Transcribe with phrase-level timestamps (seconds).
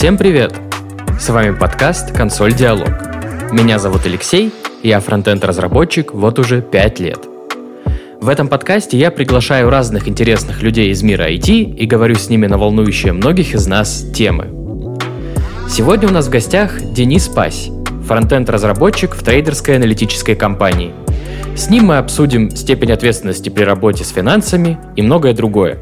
[0.00, 0.58] Всем привет!
[1.20, 2.88] С вами подкаст «Консоль Диалог».
[3.52, 4.50] Меня зовут Алексей,
[4.82, 7.18] я фронтенд-разработчик вот уже 5 лет.
[8.18, 12.46] В этом подкасте я приглашаю разных интересных людей из мира IT и говорю с ними
[12.46, 14.46] на волнующие многих из нас темы.
[15.68, 17.68] Сегодня у нас в гостях Денис Пась,
[18.06, 20.94] фронтенд-разработчик в трейдерской аналитической компании.
[21.54, 25.78] С ним мы обсудим степень ответственности при работе с финансами и многое другое.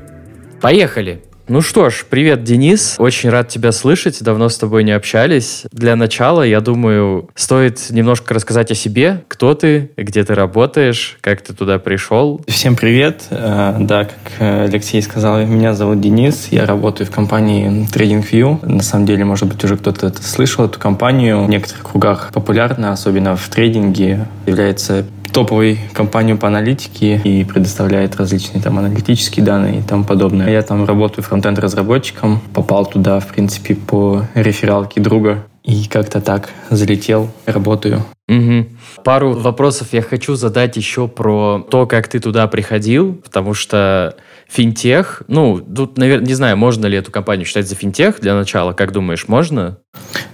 [0.61, 1.23] Поехали!
[1.51, 2.97] Ну что ж, привет, Денис.
[2.99, 4.23] Очень рад тебя слышать.
[4.23, 5.65] Давно с тобой не общались.
[5.73, 9.25] Для начала, я думаю, стоит немножко рассказать о себе.
[9.29, 12.43] Кто ты, где ты работаешь, как ты туда пришел.
[12.49, 13.23] Всем привет.
[13.31, 16.49] Э, да, как Алексей сказал, меня зовут Денис.
[16.51, 18.67] Я работаю в компании TradingView.
[18.67, 21.45] На самом деле, может быть, уже кто-то слышал, эту компанию.
[21.45, 24.27] В некоторых кругах популярна, особенно в трейдинге.
[24.45, 30.51] Является топовой компанию по аналитике и предоставляет различные там аналитические данные и тому подобное.
[30.51, 37.31] Я там работаю фронтенд-разработчиком, попал туда, в принципе, по рефералке друга и как-то так залетел,
[37.45, 38.03] работаю.
[38.29, 38.67] Угу.
[39.05, 44.17] Пару вопросов я хочу задать еще про то, как ты туда приходил, потому что
[44.49, 48.73] финтех, ну, тут, наверное, не знаю, можно ли эту компанию считать за финтех для начала,
[48.73, 49.79] как думаешь, можно?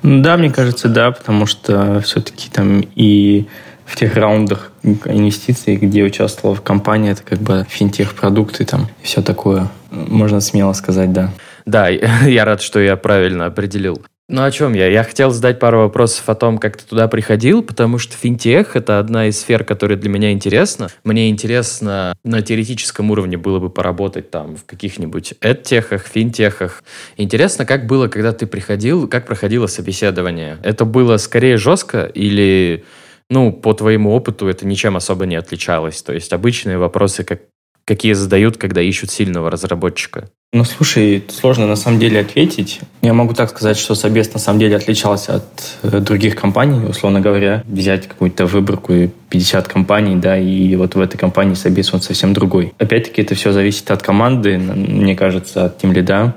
[0.03, 3.47] Да, мне кажется, да, потому что все-таки там и
[3.87, 9.23] в тех раундах инвестиций, где участвовала в компании, это как бы финтех-продукты там и все
[9.23, 9.69] такое.
[9.91, 11.31] Можно смело сказать, да.
[11.67, 11.89] Да,
[12.27, 14.03] я рад, что я правильно определил.
[14.27, 14.87] Ну, о чем я?
[14.87, 18.99] Я хотел задать пару вопросов о том, как ты туда приходил, потому что финтех— это
[18.99, 20.89] одна из сфер, которая для меня интересна.
[21.05, 26.83] Мне интересно на теоретическом уровне было бы поработать там в каких-нибудь эдтехах, финтехах.
[27.19, 30.57] Интересно, как было, когда ты приходил, как проходило собеседование?
[30.63, 32.83] Это было скорее жестко или
[33.31, 36.03] ну, по твоему опыту это ничем особо не отличалось.
[36.03, 37.41] То есть обычные вопросы, как,
[37.85, 40.29] какие задают, когда ищут сильного разработчика.
[40.53, 42.81] Ну, слушай, сложно на самом деле ответить.
[43.03, 47.21] Я могу так сказать, что Собес на самом деле отличался от э, других компаний, условно
[47.21, 47.65] говоря.
[47.67, 52.35] Взять какую-то выборку и 50 компаний, да, и вот в этой компании Собес он совсем
[52.35, 52.73] другой.
[52.79, 56.37] Опять-таки это все зависит от команды, мне кажется, от тем лида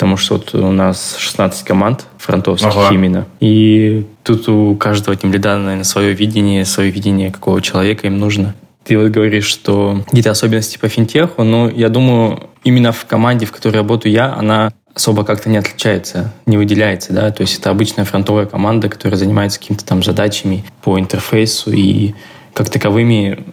[0.00, 2.94] потому что вот у нас 16 команд фронтовских ага.
[2.94, 3.26] именно.
[3.40, 8.54] И тут у каждого тем лида, наверное, свое видение, свое видение, какого человека им нужно.
[8.84, 13.52] Ты вот говоришь, что какие-то особенности по финтеху, но я думаю, именно в команде, в
[13.52, 18.06] которой работаю я, она особо как-то не отличается, не выделяется, да, то есть это обычная
[18.06, 22.14] фронтовая команда, которая занимается какими-то там задачами по интерфейсу и
[22.54, 23.44] как таковыми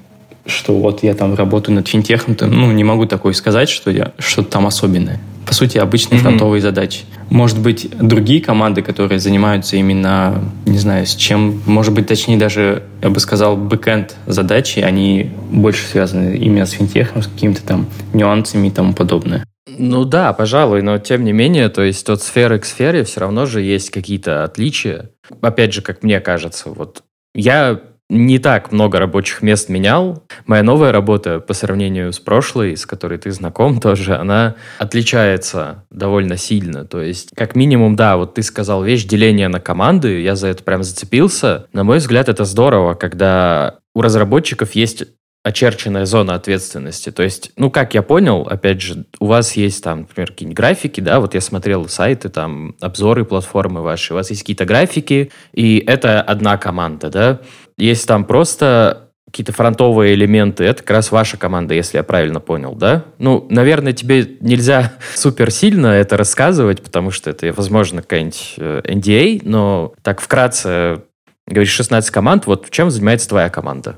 [0.45, 4.13] что вот я там работаю над финтехом, то, ну, не могу такое сказать, что я
[4.17, 5.19] что-то там особенное.
[5.47, 6.23] По сути, обычные mm-hmm.
[6.23, 7.05] фронтовые задачи.
[7.29, 12.83] Может быть, другие команды, которые занимаются именно, не знаю, с чем, может быть, точнее даже,
[13.01, 18.67] я бы сказал, бэкэнд задачи, они больше связаны именно с финтехом, с какими-то там нюансами
[18.67, 19.45] и тому подобное.
[19.77, 23.45] Ну да, пожалуй, но тем не менее, то есть от сферы к сфере все равно
[23.45, 25.11] же есть какие-то отличия.
[25.41, 27.03] Опять же, как мне кажется, вот
[27.35, 27.79] я
[28.09, 30.23] не так много рабочих мест менял.
[30.45, 36.37] Моя новая работа по сравнению с прошлой, с которой ты знаком тоже, она отличается довольно
[36.37, 36.85] сильно.
[36.85, 40.63] То есть, как минимум, да, вот ты сказал вещь деления на команды, я за это
[40.63, 41.67] прям зацепился.
[41.73, 45.03] На мой взгляд, это здорово, когда у разработчиков есть
[45.47, 47.09] очерченная зона ответственности.
[47.09, 50.99] То есть, ну, как я понял, опять же, у вас есть там, например, какие-нибудь графики,
[50.99, 55.77] да, вот я смотрел сайты, там, обзоры платформы ваши, у вас есть какие-то графики, и
[55.77, 57.39] это одна команда, да.
[57.77, 62.73] Есть там просто какие-то фронтовые элементы, это как раз ваша команда, если я правильно понял,
[62.73, 63.03] да?
[63.19, 69.39] Ну, наверное, тебе нельзя супер сильно это рассказывать, потому что это, возможно, какая-нибудь NDA, э,
[69.39, 71.03] а, но так вкратце,
[71.45, 73.97] говоришь, 16 команд, вот чем занимается твоя команда?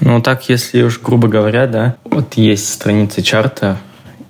[0.00, 3.78] Ну, так, если уж грубо говоря, да, вот есть страница чарта,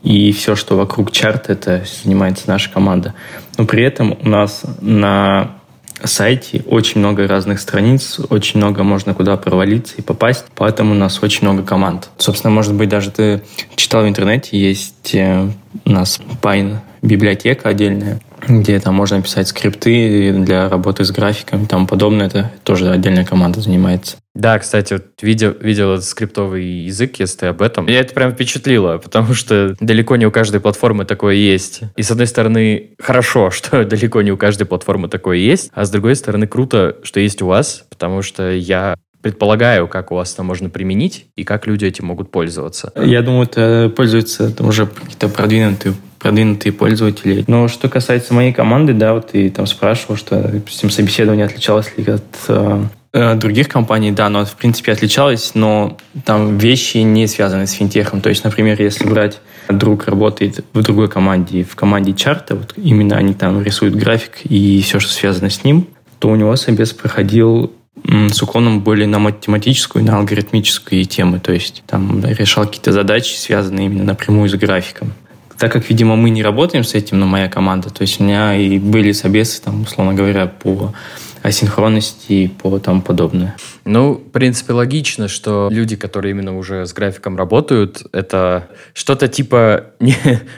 [0.03, 3.15] и все, что вокруг чарта, это занимается наша команда.
[3.59, 5.60] Но при этом у нас на
[6.05, 6.63] сайте.
[6.67, 11.43] Очень много разных страниц, очень много можно куда провалиться и попасть, поэтому у нас очень
[11.43, 12.11] много команд.
[12.19, 13.43] Собственно, может быть, даже ты
[13.77, 15.49] читал в интернете, есть э,
[15.85, 21.67] у нас Pine библиотека отдельная, где там можно писать скрипты для работы с графиками и
[21.67, 22.27] тому подобное.
[22.27, 24.17] Это тоже отдельная команда занимается.
[24.35, 27.87] Да, кстати, вот видел, видел этот скриптовый язык, если ты об этом.
[27.87, 31.81] Меня это прям впечатлило, потому что далеко не у каждой платформы такое есть.
[31.97, 35.91] И с одной стороны, хорошо, что далеко не у каждой платформы такое есть, а с
[35.91, 40.43] другой стороны, круто, что есть у вас, потому что я предполагаю, как у вас это
[40.43, 42.93] можно применить и как люди этим могут пользоваться.
[42.97, 47.45] Я думаю, это пользуются уже какие-то продвинутые продвинутые пользователи.
[47.47, 52.05] Но что касается моей команды, да, вот ты там спрашивал, что, допустим, собеседование отличалось ли
[52.13, 52.83] от э,
[53.13, 58.21] э, других компаний, да, но в принципе отличалось, но там вещи не связаны с финтехом.
[58.21, 63.17] То есть, например, если брать друг работает в другой команде, в команде чарта, вот именно
[63.17, 65.87] они там рисуют график и все, что связано с ним,
[66.19, 67.73] то у него собес проходил
[68.05, 73.87] с уклоном более на математическую, на алгоритмические темы, то есть там решал какие-то задачи, связанные
[73.87, 75.13] именно напрямую с графиком.
[75.61, 78.57] Так как, видимо, мы не работаем с этим, но моя команда, то есть у меня
[78.57, 80.95] и были собесы, там, условно говоря, по
[81.43, 83.57] асинхронности и по тому подобное.
[83.85, 89.89] Ну, в принципе, логично, что люди, которые именно уже с графиком работают, это что-то типа
[90.01, 90.17] не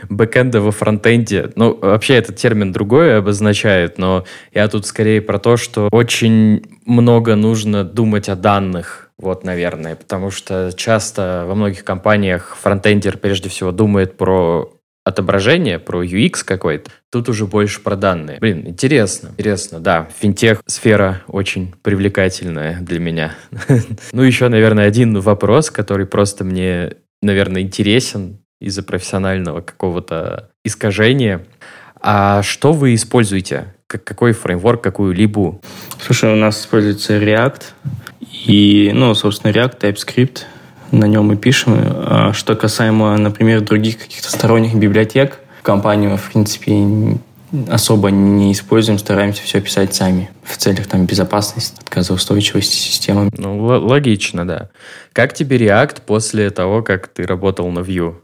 [0.08, 1.50] бэкэнда во фронтенде.
[1.56, 7.34] Ну, вообще этот термин другой обозначает, но я тут скорее про то, что очень много
[7.34, 13.72] нужно думать о данных, вот, наверное, потому что часто во многих компаниях фронтендер прежде всего
[13.72, 14.72] думает про
[15.04, 18.38] отображение, про UX какой-то, тут уже больше про данные.
[18.38, 20.08] Блин, интересно, интересно, да.
[20.20, 23.34] Финтех сфера очень привлекательная для меня.
[24.12, 31.44] ну, еще, наверное, один вопрос, который просто мне, наверное, интересен из-за профессионального какого-то искажения.
[32.00, 33.75] А что вы используете?
[33.87, 35.60] Какой фреймворк, какую либо?
[36.00, 37.62] Слушай, у нас используется React
[38.46, 40.43] и, ну, собственно, React, TypeScript—
[40.93, 41.75] на нем и пишем.
[41.77, 47.19] А что касаемо, например, других каких-то сторонних библиотек, компанию, в принципе,
[47.69, 53.31] особо не используем, стараемся все писать сами в целях там, безопасности, отказоустойчивости системы.
[53.37, 54.71] Ну, логично, да.
[55.12, 58.15] Как тебе React после того, как ты работал на Vue?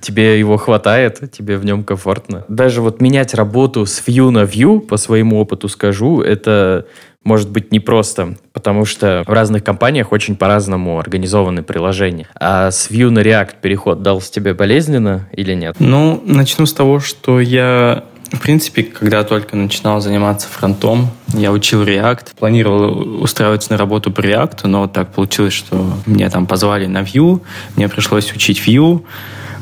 [0.00, 2.44] Тебе его хватает, тебе в нем комфортно.
[2.48, 6.86] Даже вот менять работу с Vue на Vue, по своему опыту скажу, это
[7.24, 12.28] может быть непросто, потому что в разных компаниях очень по-разному организованы приложения.
[12.34, 15.76] А с Vue на React переход дался тебе болезненно или нет?
[15.78, 18.04] Ну, начну с того, что я
[18.34, 24.20] в принципе, когда только начинал заниматься фронтом, я учил React, планировал устраиваться на работу по
[24.20, 27.40] React, но так получилось, что меня там позвали на Vue,
[27.76, 29.04] мне пришлось учить Vue,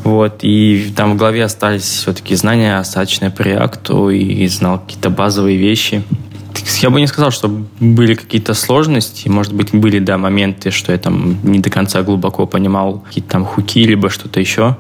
[0.05, 5.59] вот, и там в голове остались все-таки знания достаточно по React, и знал какие-то базовые
[5.59, 6.03] вещи.
[6.81, 7.49] Я бы не сказал, что
[7.81, 9.29] были какие-то сложности.
[9.29, 13.45] Может быть, были, да, моменты, что я там не до конца глубоко понимал какие-то там
[13.45, 14.77] хуки, либо что-то еще.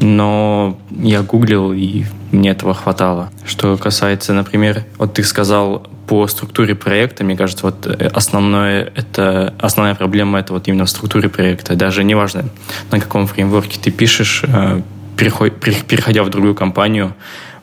[0.00, 3.30] Но я гуглил, и мне этого хватало.
[3.44, 9.54] Что касается, например, вот ты сказал по структуре проекта, мне кажется, вот э, основное, это,
[9.60, 11.76] основная проблема это вот именно в структуре проекта.
[11.76, 12.46] Даже неважно,
[12.90, 14.82] на каком фреймворке ты пишешь, э,
[15.16, 17.14] переходя в другую компанию,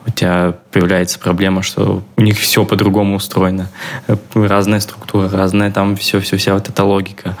[0.08, 3.68] у тебя появляется проблема, что у них все по-другому устроено.
[4.34, 7.36] Разная структура, разная там все, все, вся вот эта логика.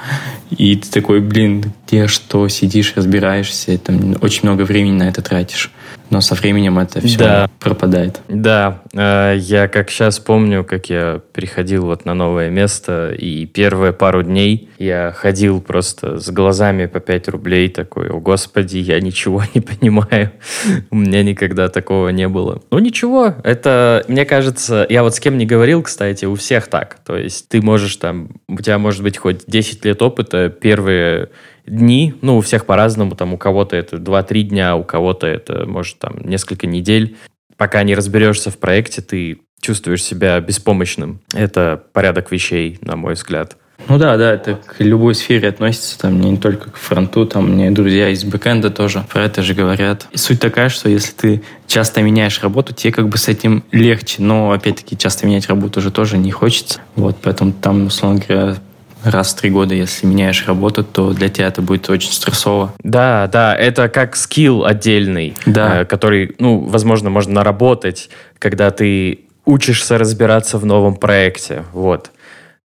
[0.50, 5.70] И ты такой, блин, где что, сидишь, разбираешься, там очень много времени на это тратишь
[6.10, 7.50] но со временем это все да.
[7.60, 8.20] пропадает.
[8.28, 13.92] Да, э, я как сейчас помню, как я переходил вот на новое место, и первые
[13.92, 19.42] пару дней я ходил просто с глазами по 5 рублей, такой, о господи, я ничего
[19.54, 20.32] не понимаю.
[20.90, 22.62] У меня никогда такого не было.
[22.70, 26.98] Ну ничего, это, мне кажется, я вот с кем не говорил, кстати, у всех так.
[27.04, 31.28] То есть ты можешь там, у тебя может быть хоть 10 лет опыта, первые
[31.68, 35.98] дни, ну, у всех по-разному, там, у кого-то это 2-3 дня, у кого-то это, может,
[35.98, 37.16] там, несколько недель.
[37.56, 41.20] Пока не разберешься в проекте, ты чувствуешь себя беспомощным.
[41.34, 43.56] Это порядок вещей, на мой взгляд.
[43.86, 47.70] Ну да, да, это к любой сфере относится, там не только к фронту, там мне
[47.70, 50.08] друзья из бэкэнда тоже про это же говорят.
[50.10, 54.20] И суть такая, что если ты часто меняешь работу, тебе как бы с этим легче,
[54.20, 56.80] но опять-таки часто менять работу уже тоже не хочется.
[56.96, 58.56] Вот, поэтому там, условно говоря,
[59.04, 62.74] раз в три года, если меняешь работу, то для тебя это будет очень стрессово.
[62.82, 65.82] Да, да, это как скилл отдельный, да.
[65.82, 71.64] э, который, ну, возможно, можно наработать, когда ты учишься разбираться в новом проекте.
[71.72, 72.10] Вот.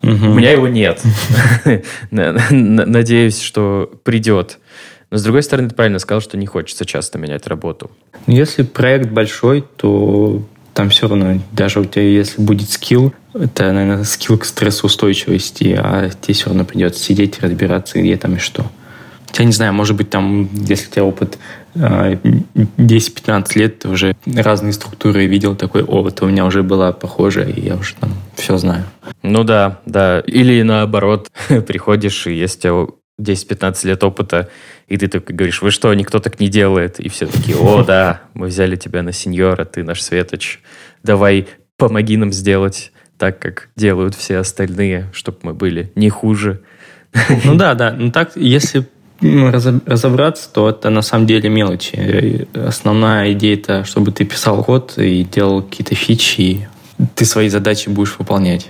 [0.01, 0.11] Угу.
[0.11, 1.01] У меня его нет.
[2.11, 4.59] Надеюсь, что придет.
[5.09, 7.91] Но, с другой стороны, ты правильно сказал, что не хочется часто менять работу.
[8.27, 14.03] Если проект большой, то там все равно, даже у тебя, если будет скилл, это, наверное,
[14.03, 18.65] скилл к стрессоустойчивости, а тебе все равно придется сидеть и разбираться, где там и что.
[19.37, 21.39] Я не знаю, может быть, там, если у тебя опыт
[21.75, 26.91] 10-15 а, лет, ты уже разные структуры видел, такой, о, это у меня уже была
[26.91, 28.85] похожая, и я уже там все знаю.
[29.23, 30.19] Ну да, да.
[30.19, 31.31] Или наоборот,
[31.67, 34.49] приходишь, и если у тебя 10-15 лет опыта,
[34.87, 36.99] и ты только говоришь, вы что, никто так не делает?
[36.99, 40.59] И все таки о, да, мы взяли тебя на сеньора, ты наш светоч,
[41.03, 46.61] давай помоги нам сделать так, как делают все остальные, чтобы мы были не хуже.
[47.45, 47.93] Ну да, да.
[47.93, 48.87] Ну так, если
[49.21, 52.47] разобраться, то это на самом деле мелочи.
[52.53, 56.67] Основная идея это, чтобы ты писал код и делал какие-то фичи, и
[57.15, 58.67] ты свои задачи будешь выполнять.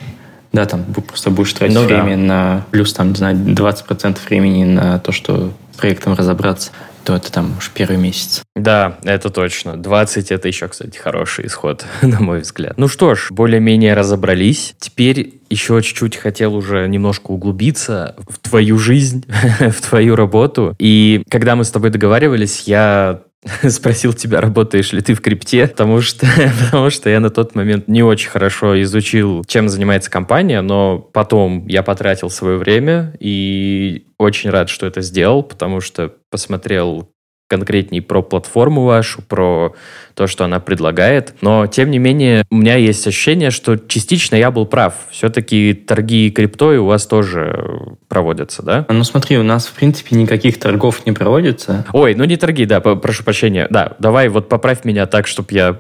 [0.54, 2.24] Да, там просто будешь тратить ну, время да.
[2.24, 6.72] на плюс, там, не знаю, 20% времени на то, что с проектом разобраться
[7.04, 8.44] то это там уж первый месяц.
[8.56, 9.76] Да, это точно.
[9.76, 12.74] 20 это еще, кстати, хороший исход, на мой взгляд.
[12.78, 14.76] Ну что ж, более-менее разобрались.
[14.80, 19.26] Теперь еще чуть-чуть хотел уже немножко углубиться в твою жизнь,
[19.60, 20.76] в твою работу.
[20.80, 23.22] И когда мы с тобой договаривались, я
[23.70, 26.26] спросил тебя, работаешь ли ты в крипте, потому что,
[26.66, 31.68] потому что я на тот момент не очень хорошо изучил, чем занимается компания, но потом
[31.68, 37.13] я потратил свое время и очень рад, что это сделал, потому что посмотрел
[37.54, 39.76] конкретней про платформу вашу, про
[40.16, 41.36] то, что она предлагает.
[41.42, 44.96] Но, тем не менее, у меня есть ощущение, что частично я был прав.
[45.12, 48.86] Все-таки торги криптой у вас тоже проводятся, да?
[48.90, 51.86] Ну, смотри, у нас, в принципе, никаких торгов не проводится.
[51.94, 53.68] Ой, ну не торги, да, прошу прощения.
[53.70, 55.78] Да, давай вот поправь меня так, чтобы я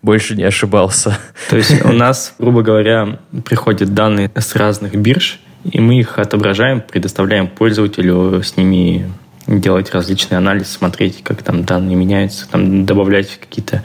[0.00, 1.18] больше не ошибался.
[1.50, 5.38] То есть у нас, грубо говоря, приходят данные с разных бирж,
[5.70, 9.10] и мы их отображаем, предоставляем пользователю с ними
[9.58, 13.82] делать различный анализ, смотреть, как там данные меняются, там добавлять какие-то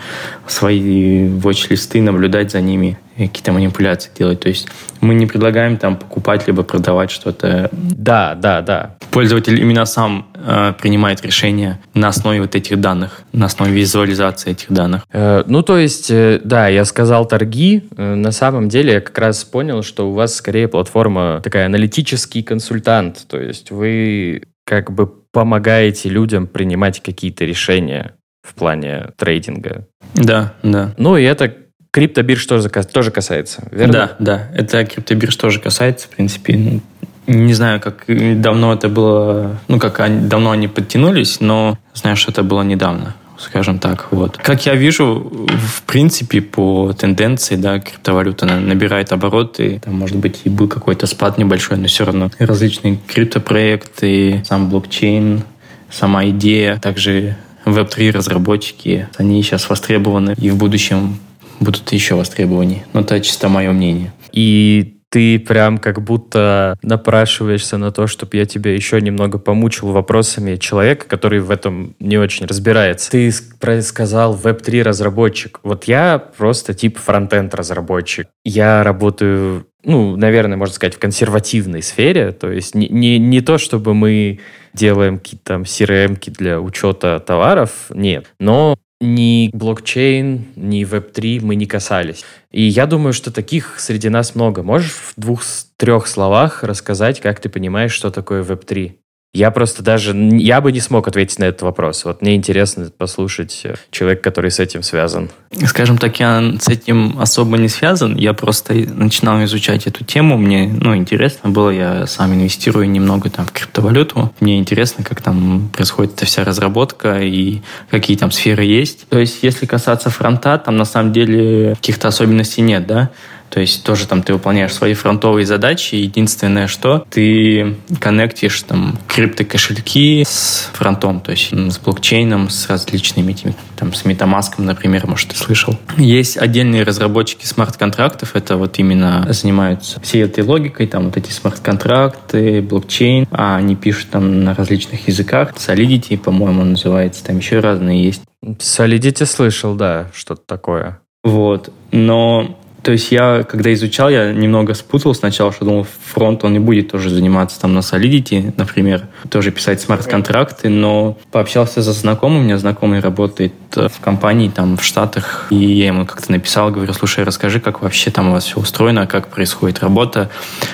[0.47, 4.41] свои watch-листы, наблюдать за ними, какие-то манипуляции делать.
[4.41, 4.67] То есть
[5.01, 7.69] мы не предлагаем там покупать либо продавать что-то.
[7.71, 8.97] Да, да, да.
[9.11, 14.71] Пользователь именно сам э, принимает решение на основе вот этих данных, на основе визуализации этих
[14.71, 15.03] данных.
[15.11, 17.87] Э, ну, то есть, э, да, я сказал торги.
[17.97, 22.43] Э, на самом деле я как раз понял, что у вас скорее платформа такая аналитический
[22.43, 23.25] консультант.
[23.27, 29.85] То есть вы как бы помогаете людям принимать какие-то решения в плане трейдинга.
[30.13, 30.93] Да, да.
[30.97, 31.53] Ну и это
[31.91, 33.93] криптобирж тоже, тоже касается, верно?
[33.93, 34.47] Да, да.
[34.55, 36.79] Это криптобирж тоже касается, в принципе.
[37.27, 42.31] Не знаю, как давно это было, ну, как они, давно они подтянулись, но знаю, что
[42.31, 44.07] это было недавно скажем так.
[44.11, 44.37] Вот.
[44.37, 49.81] Как я вижу, в принципе, по тенденции, да, криптовалюта набирает обороты.
[49.83, 55.43] Там, может быть, и был какой-то спад небольшой, но все равно различные криптопроекты, сам блокчейн,
[55.89, 61.17] сама идея, также Web3 разработчики, они сейчас востребованы и в будущем
[61.59, 62.85] будут еще востребованнее.
[62.93, 64.13] Но это чисто мое мнение.
[64.31, 70.57] И ты прям как будто напрашиваешься на то, чтобы я тебя еще немного помучил вопросами
[70.57, 73.11] человека, который в этом не очень разбирается.
[73.11, 75.61] Ты сказал Web3 разработчик.
[75.63, 78.27] Вот я просто тип фронтенд разработчик.
[78.43, 82.31] Я работаю ну, наверное, можно сказать, в консервативной сфере.
[82.31, 84.39] То есть не, не, не то, чтобы мы
[84.73, 88.25] делаем какие-то там CRM для учета товаров, нет.
[88.39, 92.23] Но ни блокчейн, ни Web3 мы не касались.
[92.51, 94.63] И я думаю, что таких среди нас много.
[94.63, 98.95] Можешь в двух-трех словах рассказать, как ты понимаешь, что такое Web3?
[99.35, 102.05] Я просто даже, я бы не смог ответить на этот вопрос.
[102.05, 105.29] Вот мне интересно послушать э, человека, который с этим связан.
[105.65, 108.15] Скажем так, я с этим особо не связан.
[108.15, 110.37] Я просто начинал изучать эту тему.
[110.37, 111.69] Мне, ну, интересно было.
[111.69, 114.33] Я сам инвестирую немного там в криптовалюту.
[114.39, 119.05] Мне интересно, как там происходит эта вся разработка и какие там сферы есть.
[119.09, 123.11] То есть, если касаться фронта, там на самом деле каких-то особенностей нет, да.
[123.55, 125.95] То есть тоже там ты выполняешь свои фронтовые задачи.
[125.95, 133.55] Единственное, что ты коннектишь там криптокошельки с фронтом, то есть с блокчейном, с различными этими,
[133.77, 135.79] там с MetaMask, например, может, ты слышал.
[135.95, 142.61] Есть отдельные разработчики смарт-контрактов, это вот именно занимаются всей этой логикой, там вот эти смарт-контракты,
[142.61, 145.53] блокчейн, а они пишут там на различных языках.
[145.53, 148.21] Solidity, по-моему, называется, там еще разные есть.
[148.43, 150.99] Solidity слышал, да, что-то такое.
[151.23, 151.71] Вот.
[151.93, 156.59] Но то есть я, когда изучал, я немного спутал сначала, что думал, фронт он не
[156.59, 162.43] будет тоже заниматься там на Solidity, например, тоже писать смарт-контракты, но пообщался со знакомым, у
[162.43, 166.93] меня знакомый работает э, в компании там в Штатах, и я ему как-то написал, говорю,
[166.93, 170.29] слушай, расскажи, как вообще там у вас все устроено, как происходит работа,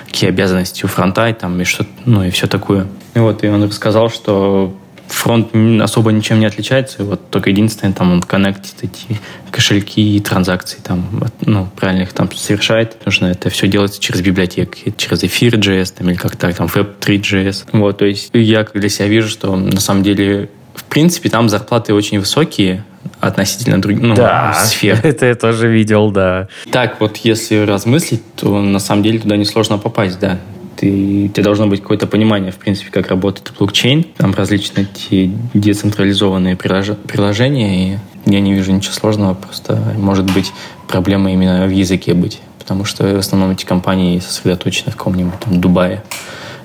[0.05, 2.87] какие обязанности у фронта и там и что, ну и все такое.
[3.13, 4.75] И вот, и он рассказал, что
[5.13, 5.49] фронт
[5.81, 7.03] особо ничем не отличается.
[7.03, 9.19] Вот только единственное, там он коннектит эти
[9.51, 11.05] кошельки и транзакции, там,
[11.41, 12.97] ну, правильно их там совершает.
[13.05, 17.65] Нужно это все делать через библиотеки, через Ethereum.js, там, или как так, там, Web3.js.
[17.73, 21.93] Вот, то есть я для себя вижу, что на самом деле в принципе, там зарплаты
[21.93, 22.85] очень высокие
[23.19, 24.99] относительно других ну, да, сфер.
[25.03, 26.47] Это я тоже видел, да.
[26.71, 30.39] Так вот, если размыслить, то на самом деле туда несложно попасть, да
[30.75, 34.03] ты, тебе должно быть какое-то понимание, в принципе, как работает блокчейн.
[34.17, 40.51] Там различные эти децентрализованные приложения, и я не вижу ничего сложного, просто может быть
[40.87, 42.39] проблема именно в языке быть.
[42.59, 46.03] Потому что в основном эти компании сосредоточены в каком-нибудь там Дубае,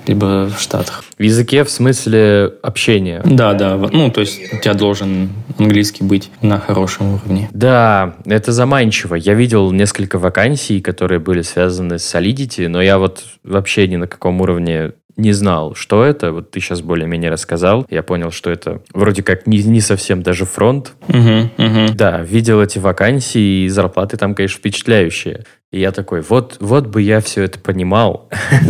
[0.07, 1.03] либо в Штатах.
[1.17, 3.21] В языке в смысле общения?
[3.25, 3.77] Да, да.
[3.77, 7.49] Ну, то есть у тебя должен английский быть на хорошем уровне.
[7.51, 9.15] Да, это заманчиво.
[9.15, 14.07] Я видел несколько вакансий, которые были связаны с Solidity, но я вот вообще ни на
[14.07, 16.31] каком уровне не знал, что это.
[16.31, 17.85] Вот ты сейчас более-менее рассказал.
[17.89, 20.93] Я понял, что это вроде как не, не совсем даже фронт.
[21.09, 21.17] Угу,
[21.57, 21.93] угу.
[21.95, 25.43] Да, видел эти вакансии, и зарплаты там, конечно, впечатляющие.
[25.71, 28.29] И я такой, вот, вот бы я все это понимал.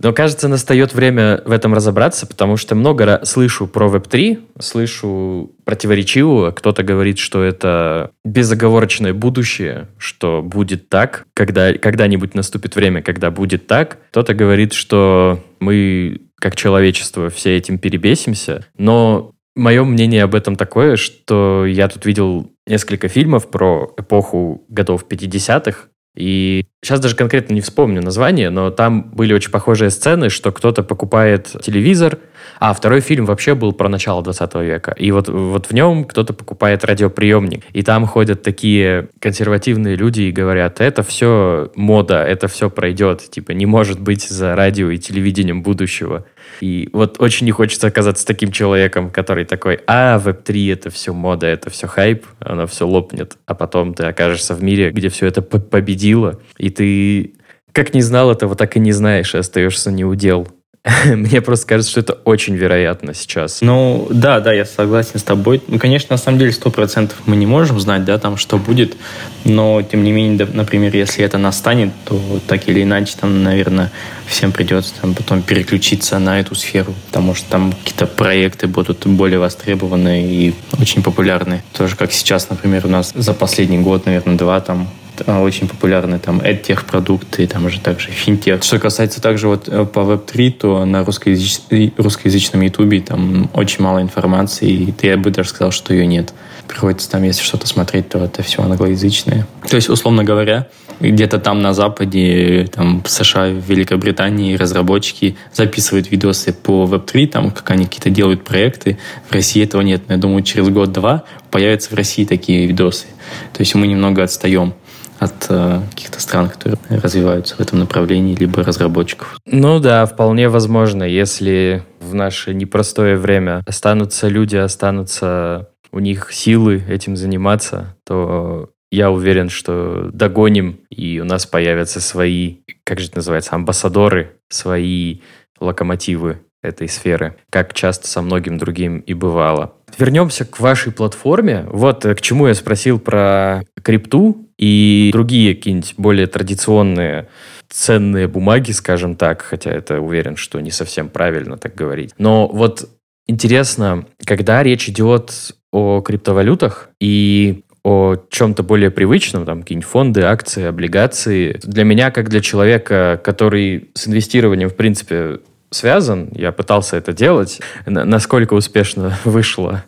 [0.00, 6.50] Но, кажется, настает время в этом разобраться, потому что много слышу про Web3, слышу противоречивого.
[6.50, 13.66] Кто-то говорит, что это безоговорочное будущее, что будет так, когда когда-нибудь наступит время, когда будет
[13.66, 13.98] так.
[14.10, 18.66] Кто-то говорит, что мы, как человечество, все этим перебесимся.
[18.78, 25.04] Но мое мнение об этом такое, что я тут видел несколько фильмов про эпоху годов
[25.08, 30.52] 50-х, и сейчас даже конкретно не вспомню название, но там были очень похожие сцены, что
[30.52, 32.18] кто-то покупает телевизор,
[32.60, 34.94] а второй фильм вообще был про начало 20 века.
[34.98, 37.64] И вот, вот в нем кто-то покупает радиоприемник.
[37.72, 43.30] И там ходят такие консервативные люди и говорят, это все мода, это все пройдет.
[43.30, 46.26] Типа не может быть за радио и телевидением будущего.
[46.60, 51.46] И вот очень не хочется оказаться таким человеком, который такой, а, веб-3 это все мода,
[51.46, 53.36] это все хайп, оно все лопнет.
[53.46, 57.34] А потом ты окажешься в мире, где все это победило, и ты
[57.72, 60.48] как не знал этого, так и не знаешь, и остаешься неудел.
[61.04, 63.60] Мне просто кажется, что это очень вероятно сейчас.
[63.60, 65.62] Ну, да, да, я согласен с тобой.
[65.68, 68.96] Ну, конечно, на самом деле, сто процентов мы не можем знать, да, там, что будет,
[69.44, 73.92] но, тем не менее, например, если это настанет, то так или иначе, там, наверное,
[74.26, 79.38] всем придется там потом переключиться на эту сферу, потому что там какие-то проекты будут более
[79.38, 81.62] востребованы и очень популярны.
[81.72, 84.88] Тоже как сейчас, например, у нас за последний год, наверное, два там
[85.26, 88.62] очень популярны там EdTech продукты, там же также финтех.
[88.62, 91.60] Что касается также вот э, по Web3, то на русскоязыч...
[91.96, 96.32] русскоязычном ютубе там очень мало информации, и я бы даже сказал, что ее нет.
[96.66, 99.46] Приходится там, если что-то смотреть, то это все англоязычное.
[99.68, 100.68] То есть, условно говоря,
[101.00, 107.50] где-то там на Западе, там в США, в Великобритании разработчики записывают видосы по Web3, там
[107.50, 108.98] как они какие-то делают проекты.
[109.28, 110.02] В России этого нет.
[110.08, 113.06] Но я думаю, через год-два появятся в России такие видосы.
[113.52, 114.74] То есть мы немного отстаем
[115.22, 119.36] от э, каких-то стран, которые развиваются в этом направлении, либо разработчиков.
[119.46, 126.82] Ну да, вполне возможно, если в наше непростое время останутся люди, останутся у них силы
[126.88, 133.18] этим заниматься, то я уверен, что догоним, и у нас появятся свои, как же это
[133.18, 135.20] называется, амбассадоры, свои
[135.60, 139.74] локомотивы этой сферы, как часто со многим другим и бывало.
[139.98, 141.66] Вернемся к вашей платформе.
[141.70, 147.28] Вот э, к чему я спросил про крипту и другие какие-нибудь более традиционные
[147.68, 152.12] ценные бумаги, скажем так, хотя это уверен, что не совсем правильно так говорить.
[152.18, 152.88] Но вот
[153.26, 160.64] интересно, когда речь идет о криптовалютах и о чем-то более привычном, там какие-нибудь фонды, акции,
[160.64, 161.58] облигации.
[161.64, 165.40] Для меня, как для человека, который с инвестированием, в принципе,
[165.72, 167.60] связан, я пытался это делать.
[167.86, 169.84] Насколько успешно вышло,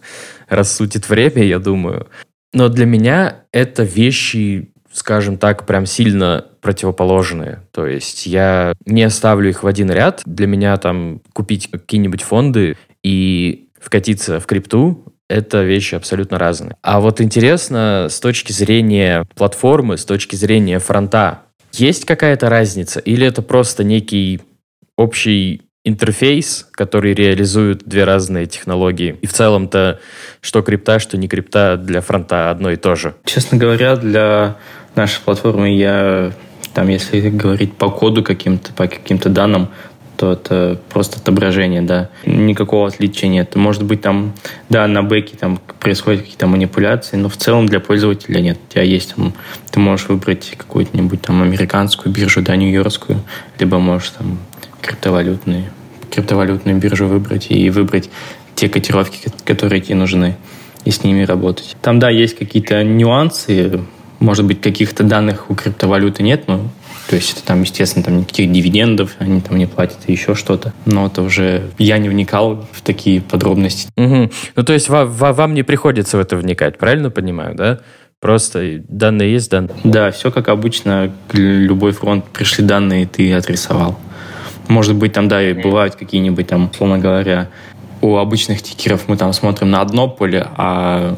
[0.48, 2.08] рассудит время, я думаю.
[2.52, 7.60] Но для меня это вещи, скажем так, прям сильно противоположные.
[7.72, 10.22] То есть я не ставлю их в один ряд.
[10.24, 16.76] Для меня там купить какие-нибудь фонды и вкатиться в крипту это вещи абсолютно разные.
[16.82, 21.42] А вот интересно с точки зрения платформы, с точки зрения фронта,
[21.72, 24.40] есть какая-то разница или это просто некий
[24.96, 29.16] общий интерфейс, который реализует две разные технологии.
[29.20, 30.00] И в целом-то,
[30.40, 33.14] что крипта, что не крипта, для фронта одно и то же.
[33.24, 34.56] Честно говоря, для
[34.94, 36.32] нашей платформы я,
[36.72, 39.68] там, если говорить по коду каким-то, по каким-то данным,
[40.16, 42.08] то это просто отображение, да.
[42.24, 43.56] Никакого отличия нет.
[43.56, 44.32] Может быть, там,
[44.68, 48.58] да, на бэке там происходят какие-то манипуляции, но в целом для пользователя нет.
[48.68, 49.34] У тебя есть там,
[49.70, 53.20] ты можешь выбрать какую-нибудь там американскую биржу, да, нью-йоркскую,
[53.58, 54.38] либо можешь там
[54.84, 55.70] криптовалютные,
[56.10, 58.10] криптовалютную биржу выбрать и выбрать
[58.54, 60.36] те котировки, которые тебе нужны,
[60.84, 61.76] и с ними работать.
[61.82, 63.80] Там, да, есть какие-то нюансы,
[64.20, 66.70] может быть, каких-то данных у криптовалюты нет, но
[67.08, 70.72] то есть это там, естественно, там никаких дивидендов, они там не платят и еще что-то.
[70.86, 73.88] Но это уже я не вникал в такие подробности.
[73.96, 74.30] Угу.
[74.56, 77.80] Ну, то есть вам, вам не приходится в это вникать, правильно понимаю, да?
[78.20, 79.76] Просто данные есть данные.
[79.84, 81.12] Да, все как обычно.
[81.32, 83.98] Любой фронт пришли данные, ты отрисовал.
[84.68, 87.48] Может быть, там, да, и бывают какие-нибудь там, условно говоря,
[88.00, 91.16] у обычных тикеров мы там смотрим на одно поле, а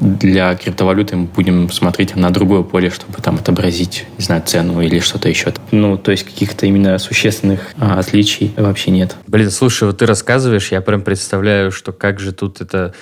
[0.00, 5.00] для криптовалюты мы будем смотреть на другое поле, чтобы там отобразить, не знаю, цену или
[5.00, 5.52] что-то еще.
[5.70, 9.16] Ну, то есть каких-то именно существенных а, отличий вообще нет.
[9.26, 12.94] Блин, слушай, вот ты рассказываешь, я прям представляю, что как же тут это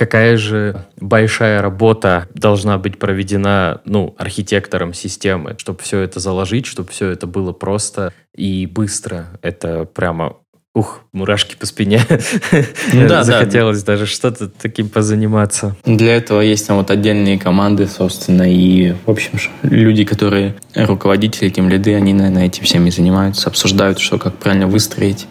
[0.00, 6.88] какая же большая работа должна быть проведена, ну, архитектором системы, чтобы все это заложить, чтобы
[6.88, 9.26] все это было просто и быстро.
[9.42, 10.36] Это прямо
[10.72, 12.00] Ух, мурашки по спине.
[12.94, 13.92] Ну, да, Захотелось да.
[13.92, 15.76] даже что-то таким позаниматься.
[15.84, 19.32] Для этого есть там вот отдельные команды, собственно, и, в общем,
[19.62, 25.26] люди, которые руководители, тем лиды, они, наверное, этим всеми занимаются, обсуждают, что как правильно выстроить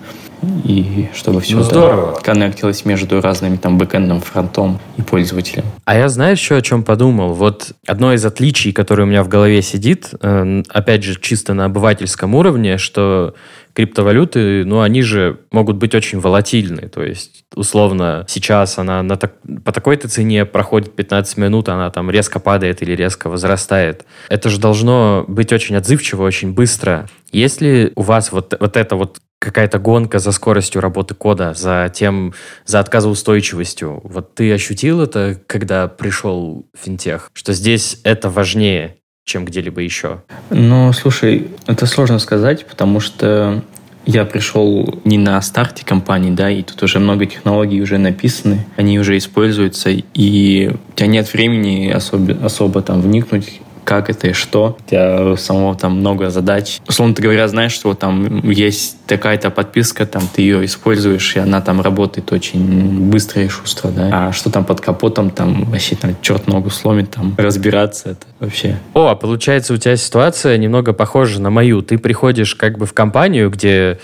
[0.63, 5.65] и чтобы все ну, это коннектилось между разными там бэкэндом, фронтом и пользователем.
[5.85, 7.33] А я знаю еще о чем подумал.
[7.33, 11.65] Вот одно из отличий, которое у меня в голове сидит, э, опять же, чисто на
[11.65, 13.33] обывательском уровне, что
[13.73, 16.89] криптовалюты, ну, они же могут быть очень волатильны.
[16.89, 22.09] То есть, условно, сейчас она на так, по такой-то цене проходит 15 минут, она там
[22.11, 24.05] резко падает или резко возрастает.
[24.27, 27.07] Это же должно быть очень отзывчиво, очень быстро.
[27.31, 32.33] Если у вас вот, вот это вот какая-то гонка за скоростью работы кода, за тем,
[32.65, 34.01] за отказоустойчивостью.
[34.03, 40.23] Вот ты ощутил это, когда пришел финтех, что здесь это важнее, чем где-либо еще?
[40.49, 43.63] Ну, слушай, это сложно сказать, потому что
[44.05, 48.97] я пришел не на старте компании, да, и тут уже много технологий уже написаны, они
[48.99, 54.77] уже используются, и у тебя нет времени особо, особо там вникнуть как это и что.
[54.85, 56.79] У тебя самого там много задач.
[56.87, 61.81] Условно говоря, знаешь, что там есть такая-то подписка, там ты ее используешь, и она там
[61.81, 64.09] работает очень быстро и шустро, да.
[64.11, 68.77] А что там под капотом, там вообще там черт ногу сломит, там разбираться, это вообще.
[68.93, 71.81] О, а получается у тебя ситуация немного похожа на мою.
[71.81, 73.97] Ты приходишь как бы в компанию, где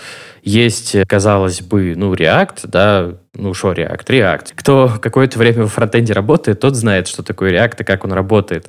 [0.46, 4.06] есть, казалось бы, ну, React, да, ну, что React?
[4.06, 4.52] React.
[4.54, 8.68] Кто какое-то время во фронтенде работает, тот знает, что такое React и как он работает.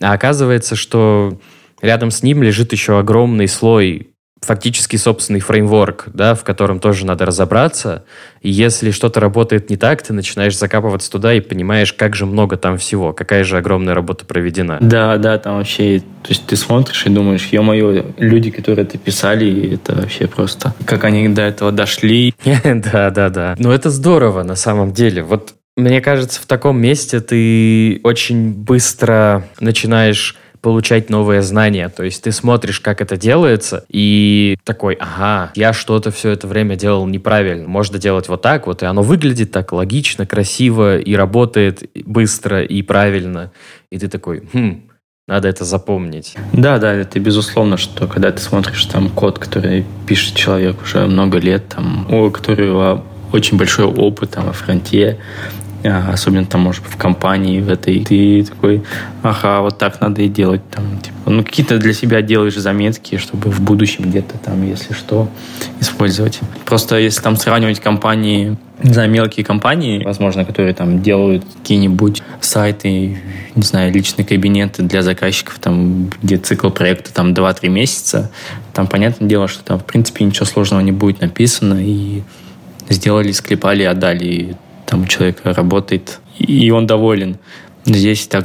[0.00, 1.40] А оказывается, что
[1.82, 4.12] рядом с ним лежит еще огромный слой
[4.46, 8.04] фактически собственный фреймворк, да, в котором тоже надо разобраться.
[8.40, 12.56] И если что-то работает не так, ты начинаешь закапываться туда и понимаешь, как же много
[12.56, 14.78] там всего, какая же огромная работа проведена.
[14.80, 19.74] Да, да, там вообще, то есть ты смотришь и думаешь, ё-моё, люди, которые это писали,
[19.74, 22.34] это вообще просто, как они до этого дошли.
[22.86, 23.54] Да, да, да.
[23.58, 25.22] Ну, это здорово на самом деле.
[25.22, 31.88] Вот мне кажется, в таком месте ты очень быстро начинаешь получать новые знания.
[31.88, 36.74] То есть ты смотришь, как это делается, и такой, ага, я что-то все это время
[36.74, 37.68] делал неправильно.
[37.68, 42.82] Можно делать вот так вот, и оно выглядит так логично, красиво, и работает быстро и
[42.82, 43.52] правильно.
[43.92, 44.90] И ты такой, хм,
[45.28, 46.34] надо это запомнить.
[46.52, 51.38] Да, да, это безусловно, что когда ты смотришь там код, который пишет человек уже много
[51.38, 56.96] лет, там, у которого очень большой опыт там, во фронте, а, особенно там, может, в
[56.96, 58.82] компании в этой, ты такой,
[59.22, 60.62] ага, вот так надо и делать.
[60.70, 65.28] Там, типа, ну, какие-то для себя делаешь заметки, чтобы в будущем где-то там, если что,
[65.80, 66.40] использовать.
[66.64, 73.18] Просто если там сравнивать компании, не знаю, мелкие компании, возможно, которые там делают какие-нибудь сайты,
[73.54, 78.30] не знаю, личные кабинеты для заказчиков, там, где цикл проекта там 2-3 месяца,
[78.72, 82.22] там, понятное дело, что там, в принципе, ничего сложного не будет написано, и
[82.88, 87.36] сделали, склепали, отдали там у человека работает, и он доволен.
[87.86, 88.44] Здесь так,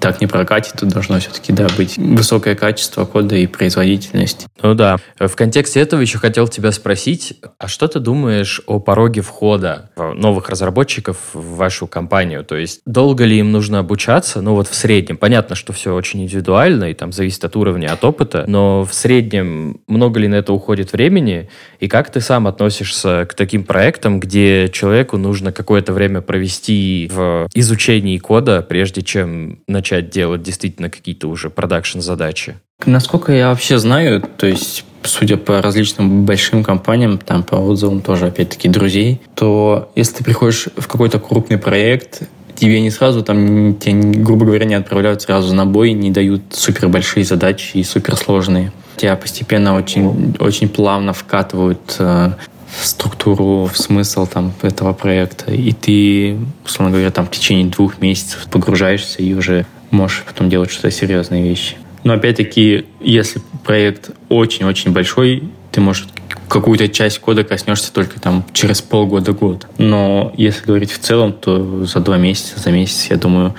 [0.00, 4.46] так не прокатит, тут должно все-таки да, быть высокое качество кода и производительность.
[4.62, 4.96] Ну да.
[5.18, 10.48] В контексте этого еще хотел тебя спросить, а что ты думаешь о пороге входа новых
[10.48, 12.44] разработчиков в вашу компанию?
[12.44, 14.40] То есть долго ли им нужно обучаться?
[14.40, 15.16] Ну вот в среднем.
[15.16, 19.80] Понятно, что все очень индивидуально и там зависит от уровня, от опыта, но в среднем
[19.88, 21.48] много ли на это уходит времени?
[21.80, 27.48] И как ты сам относишься к таким проектам, где человеку нужно какое-то время провести в
[27.54, 32.56] изучении кода, прежде чем начать делать действительно какие-то уже продакшн-задачи?
[32.86, 38.26] Насколько я вообще знаю, то есть судя по различным большим компаниям, там по отзывам тоже,
[38.26, 42.22] опять-таки, друзей, то если ты приходишь в какой-то крупный проект,
[42.54, 46.88] тебе не сразу там, тебе, грубо говоря, не отправляют сразу на бой, не дают супер
[46.88, 48.72] большие задачи и суперсложные.
[48.96, 52.32] Тебя постепенно очень, очень плавно вкатывают э,
[52.70, 55.52] в структуру, в смысл там этого проекта.
[55.52, 60.70] И ты, условно говоря, там в течение двух месяцев погружаешься и уже можешь потом делать
[60.70, 61.76] что-то серьезные вещи.
[62.04, 66.08] Но опять-таки, если проект очень-очень большой, ты можешь
[66.48, 69.66] какую-то часть кода коснешься только там через полгода-год.
[69.78, 73.54] Но если говорить в целом, то за два месяца, за месяц, я думаю,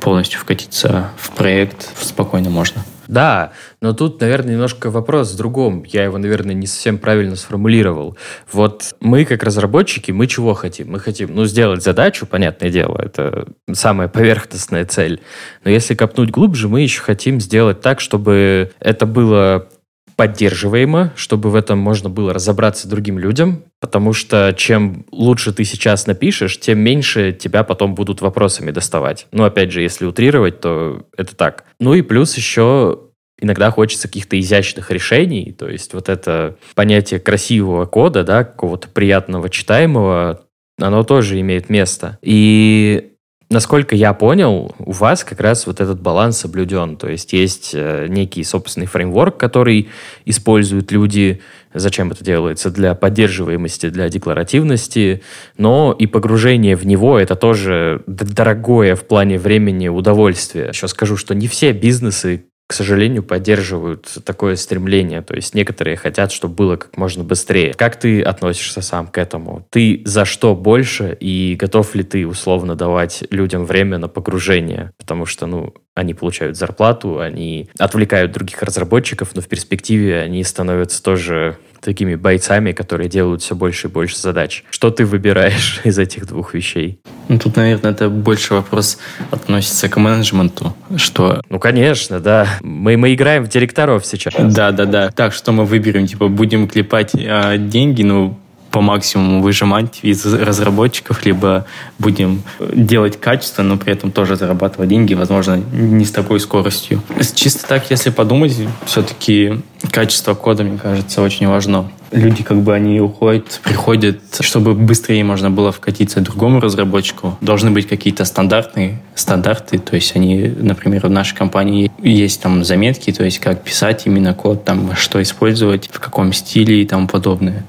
[0.00, 2.82] полностью вкатиться в проект спокойно можно.
[3.12, 5.84] Да, но тут, наверное, немножко вопрос в другом.
[5.86, 8.16] Я его, наверное, не совсем правильно сформулировал.
[8.50, 10.92] Вот мы, как разработчики, мы чего хотим?
[10.92, 15.20] Мы хотим, ну, сделать задачу, понятное дело, это самая поверхностная цель.
[15.62, 19.68] Но если копнуть глубже, мы еще хотим сделать так, чтобы это было
[20.16, 26.06] поддерживаемо, чтобы в этом можно было разобраться другим людям, потому что чем лучше ты сейчас
[26.06, 29.26] напишешь, тем меньше тебя потом будут вопросами доставать.
[29.32, 31.64] Ну, опять же, если утрировать, то это так.
[31.80, 32.98] Ну и плюс еще
[33.40, 39.50] иногда хочется каких-то изящных решений, то есть вот это понятие красивого кода, да, какого-то приятного
[39.50, 40.42] читаемого,
[40.78, 42.18] оно тоже имеет место.
[42.22, 43.11] И
[43.52, 46.96] насколько я понял, у вас как раз вот этот баланс соблюден.
[46.96, 49.90] То есть есть э, некий собственный фреймворк, который
[50.24, 51.40] используют люди.
[51.74, 52.70] Зачем это делается?
[52.70, 55.22] Для поддерживаемости, для декларативности.
[55.56, 60.68] Но и погружение в него— это тоже дорогое в плане времени удовольствие.
[60.68, 65.20] Еще скажу, что не все бизнесы к сожалению, поддерживают такое стремление.
[65.20, 67.74] То есть некоторые хотят, чтобы было как можно быстрее.
[67.74, 69.66] Как ты относишься сам к этому?
[69.68, 74.92] Ты за что больше и готов ли ты условно давать людям время на погружение?
[74.96, 81.02] Потому что, ну, они получают зарплату, они отвлекают других разработчиков, но в перспективе они становятся
[81.02, 84.64] тоже такими бойцами, которые делают все больше и больше задач.
[84.70, 86.98] Что ты выбираешь из этих двух вещей?
[87.28, 88.98] Ну, тут, наверное, это больше вопрос
[89.30, 91.42] относится к менеджменту, что...
[91.48, 92.46] Ну, конечно, да.
[92.60, 94.34] Мы, мы играем в директоров сейчас.
[94.54, 95.10] Да, да, да.
[95.10, 96.06] Так, что мы выберем?
[96.06, 98.38] Типа, будем клепать а, деньги, ну,
[98.72, 101.66] по максимуму выжимать из разработчиков, либо
[101.98, 107.02] будем делать качество, но при этом тоже зарабатывать деньги, возможно, не с такой скоростью.
[107.34, 108.56] Чисто так, если подумать,
[108.86, 111.90] все-таки качество кода, мне кажется, очень важно.
[112.12, 117.36] Люди как бы они уходят, приходят, чтобы быстрее можно было вкатиться другому разработчику.
[117.40, 123.12] Должны быть какие-то стандартные стандарты, то есть они, например, в нашей компании есть там заметки,
[123.12, 127.64] то есть как писать именно код, там что использовать, в каком стиле и тому подобное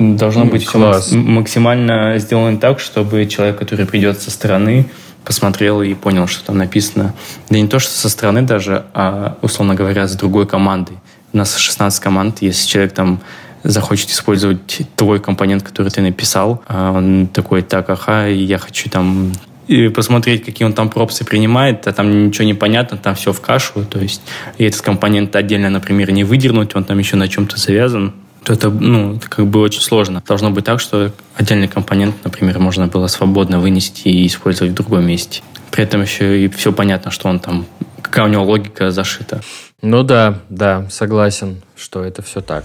[0.00, 1.06] должно быть Класс.
[1.06, 4.88] все максимально сделано так, чтобы человек, который придет со стороны,
[5.24, 7.14] посмотрел и понял, что там написано.
[7.50, 10.96] Да не то, что со стороны даже, а, условно говоря, с другой командой.
[11.32, 13.20] У нас 16 команд, если человек там
[13.62, 19.32] захочет использовать твой компонент, который ты написал, а он такой, так, ага, я хочу там
[19.66, 23.40] и посмотреть, какие он там пропсы принимает, а там ничего не понятно, там все в
[23.40, 24.22] кашу, то есть
[24.58, 28.14] и этот компонент отдельно, например, не выдернуть, он там еще на чем-то завязан,
[28.48, 30.22] это, ну, это как бы очень сложно.
[30.26, 35.06] Должно быть так, что отдельный компонент, например, можно было свободно вынести и использовать в другом
[35.06, 35.42] месте.
[35.70, 37.66] При этом еще и все понятно, что он там,
[38.02, 39.40] какая у него логика зашита.
[39.82, 42.64] Ну да, да, согласен, что это все так.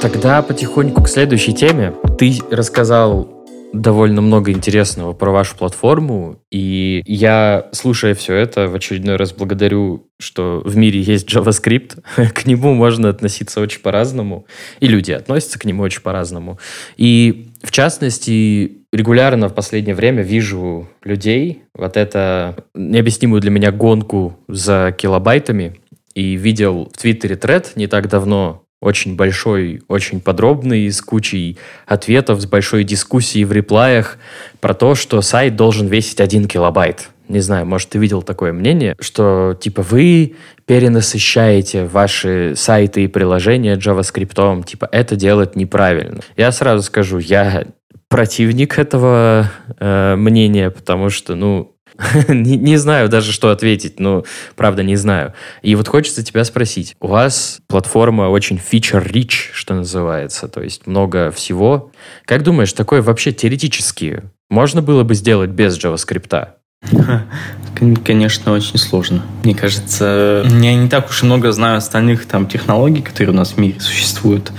[0.00, 1.94] Тогда потихоньку к следующей теме.
[2.18, 3.41] Ты рассказал
[3.72, 10.06] довольно много интересного про вашу платформу, и я, слушая все это, в очередной раз благодарю,
[10.18, 12.02] что в мире есть JavaScript,
[12.34, 14.46] к нему можно относиться очень по-разному,
[14.80, 16.58] и люди относятся к нему очень по-разному.
[16.96, 24.38] И, в частности, регулярно в последнее время вижу людей, вот это необъяснимую для меня гонку
[24.48, 25.78] за килобайтами,
[26.14, 32.40] и видел в Твиттере тред не так давно очень большой, очень подробный, с кучей ответов,
[32.40, 34.18] с большой дискуссией в реплаях
[34.60, 37.08] про то, что сайт должен весить 1 килобайт.
[37.28, 40.34] Не знаю, может, ты видел такое мнение, что типа вы
[40.66, 46.20] перенасыщаете ваши сайты и приложения JavaScript, типа это делать неправильно.
[46.36, 47.64] Я сразу скажу, я
[48.08, 51.71] противник этого э, мнения, потому что, ну,
[52.28, 54.24] не, не знаю даже, что ответить, но
[54.56, 55.34] правда не знаю.
[55.62, 56.96] И вот хочется тебя спросить.
[57.00, 61.90] У вас платформа очень feature-rich, что называется, то есть много всего.
[62.24, 66.48] Как думаешь, такое вообще теоретически можно было бы сделать без JavaScript?
[68.04, 69.22] Конечно, очень сложно.
[69.44, 73.52] Мне кажется, я не так уж и много знаю остальных там технологий, которые у нас
[73.52, 74.52] в мире существуют,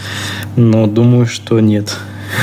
[0.55, 1.95] но думаю, что нет.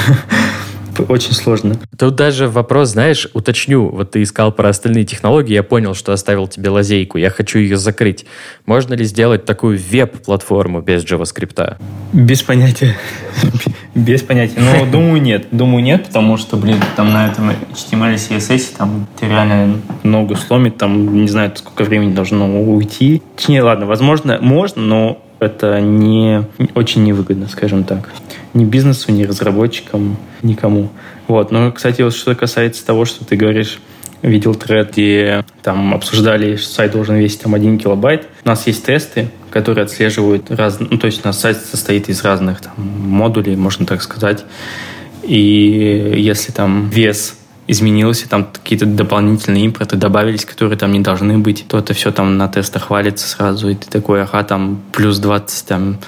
[1.09, 1.77] очень сложно.
[1.99, 3.89] Тут даже вопрос, знаешь, уточню.
[3.89, 7.19] Вот ты искал про остальные технологии, я понял, что оставил тебе лазейку.
[7.19, 8.27] Я хочу ее закрыть.
[8.67, 11.77] Можно ли сделать такую веб-платформу без JavaScript?
[12.13, 12.97] Без понятия.
[13.95, 14.61] Без понятия.
[14.61, 15.49] Но думаю, нет.
[15.51, 20.77] Думаю, нет, потому что, блин, там на этом HTML, CSS, там ты реально ногу сломит,
[20.79, 23.21] там не знаю, сколько времени должно уйти.
[23.37, 28.11] Точнее, ладно, возможно, можно, но это не очень невыгодно, скажем так.
[28.55, 30.91] Ни бизнесу, ни разработчикам, никому.
[31.27, 31.51] Вот.
[31.51, 33.81] Но, кстати, вот что касается того, что ты говоришь,
[34.23, 38.27] видел тред, где там обсуждали, что сайт должен весить там 1 килобайт.
[38.45, 40.89] У нас есть тесты, которые отслеживают разные...
[40.91, 44.45] Ну, то есть у нас сайт состоит из разных там, модулей, можно так сказать.
[45.23, 47.37] И если там вес
[47.71, 52.37] изменился, там какие-то дополнительные импорты добавились, которые там не должны быть, то это все там
[52.37, 55.99] на тестах валится сразу, и ты такой, ага, там плюс 20 там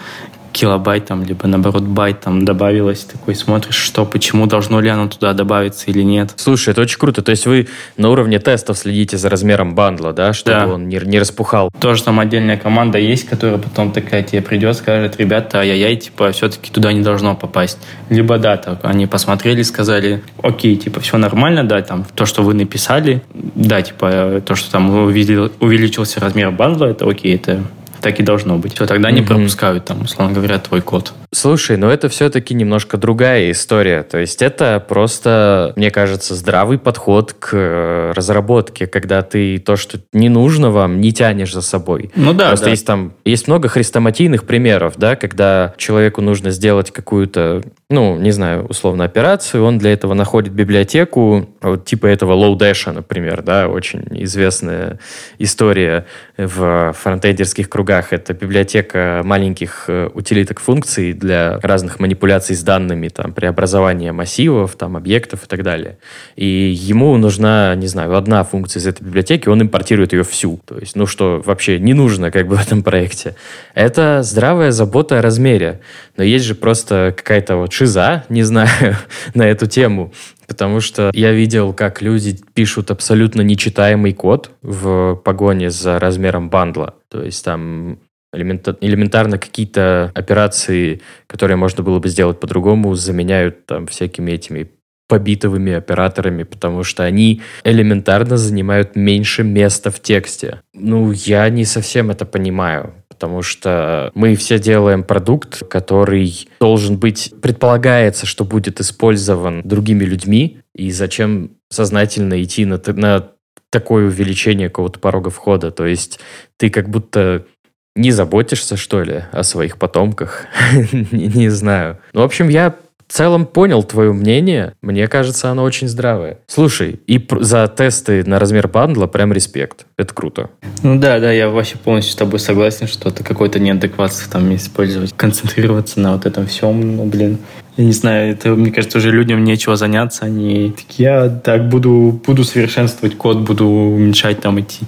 [0.52, 5.32] килобайт там, либо наоборот байт там добавилось, такой смотришь, что, почему, должно ли оно туда
[5.32, 6.32] добавиться или нет.
[6.36, 7.22] Слушай, это очень круто.
[7.22, 10.66] То есть вы на уровне тестов следите за размером бандла, да, чтобы да.
[10.68, 11.70] он не, не распухал?
[11.80, 16.70] Тоже там отдельная команда есть, которая потом такая тебе придет, скажет, ребята, ай-яй-яй, типа, все-таки
[16.70, 17.78] туда не должно попасть.
[18.10, 22.54] Либо да, так, они посмотрели, сказали, окей, типа, все нормально, да, там, то, что вы
[22.54, 27.62] написали, да, типа, то, что там увеличился размер бандла, это окей, это
[28.02, 28.74] так и должно быть.
[28.74, 31.12] Все, тогда не пропускают там, условно говоря, твой код.
[31.34, 34.02] Слушай, но это все-таки немножко другая история.
[34.02, 39.98] То есть это просто, мне кажется, здравый подход к э, разработке, когда ты то, что
[40.12, 42.10] не нужно вам, не тянешь за собой.
[42.16, 42.48] Ну да.
[42.48, 42.70] Просто да.
[42.72, 48.66] есть там есть много хрестоматийных примеров, да, когда человеку нужно сделать какую-то, ну, не знаю,
[48.66, 54.98] условно операцию, он для этого находит библиотеку, вот типа этого Lodash, например, да, очень известная
[55.38, 56.04] история
[56.36, 58.12] в фронтендерских кругах.
[58.12, 64.96] Это библиотека маленьких э, утилиток функций для разных манипуляций с данными, там, преобразования массивов, там,
[64.96, 65.98] объектов и так далее.
[66.36, 70.60] И ему нужна, не знаю, одна функция из этой библиотеки, он импортирует ее всю.
[70.66, 73.34] То есть, ну, что вообще не нужно как бы в этом проекте.
[73.74, 75.80] Это здравая забота о размере.
[76.16, 78.96] Но есть же просто какая-то вот шиза, не знаю,
[79.34, 80.12] на эту тему.
[80.46, 86.94] Потому что я видел, как люди пишут абсолютно нечитаемый код в погоне за размером бандла.
[87.08, 87.98] То есть там
[88.32, 94.70] элементарно какие-то операции, которые можно было бы сделать по-другому, заменяют там всякими этими
[95.08, 100.62] побитовыми операторами, потому что они элементарно занимают меньше места в тексте.
[100.72, 107.34] Ну, я не совсем это понимаю, потому что мы все делаем продукт, который должен быть,
[107.42, 113.28] предполагается, что будет использован другими людьми, и зачем сознательно идти на, на
[113.68, 115.70] такое увеличение какого-то порога входа.
[115.70, 116.20] То есть
[116.56, 117.44] ты как будто
[117.94, 120.46] не заботишься, что ли, о своих потомках?
[120.92, 121.98] не, не знаю.
[122.12, 122.74] Ну, в общем, я
[123.12, 124.72] в целом понял твое мнение.
[124.80, 126.38] Мне кажется, оно очень здравое.
[126.46, 129.84] Слушай, и за тесты на размер бандла прям респект.
[129.98, 130.48] Это круто.
[130.82, 135.12] Ну да, да, я вообще полностью с тобой согласен, что это какой-то неадекватство там использовать,
[135.14, 137.36] концентрироваться на вот этом всем, ну, блин.
[137.76, 140.24] Я не знаю, это, мне кажется, уже людям нечего заняться.
[140.24, 144.78] Они такие, я так буду, буду совершенствовать код, буду уменьшать там эти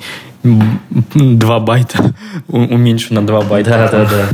[0.43, 2.15] 2 байта,
[2.49, 3.71] уменьшу на 2 байта.
[3.71, 4.29] Да, да, да.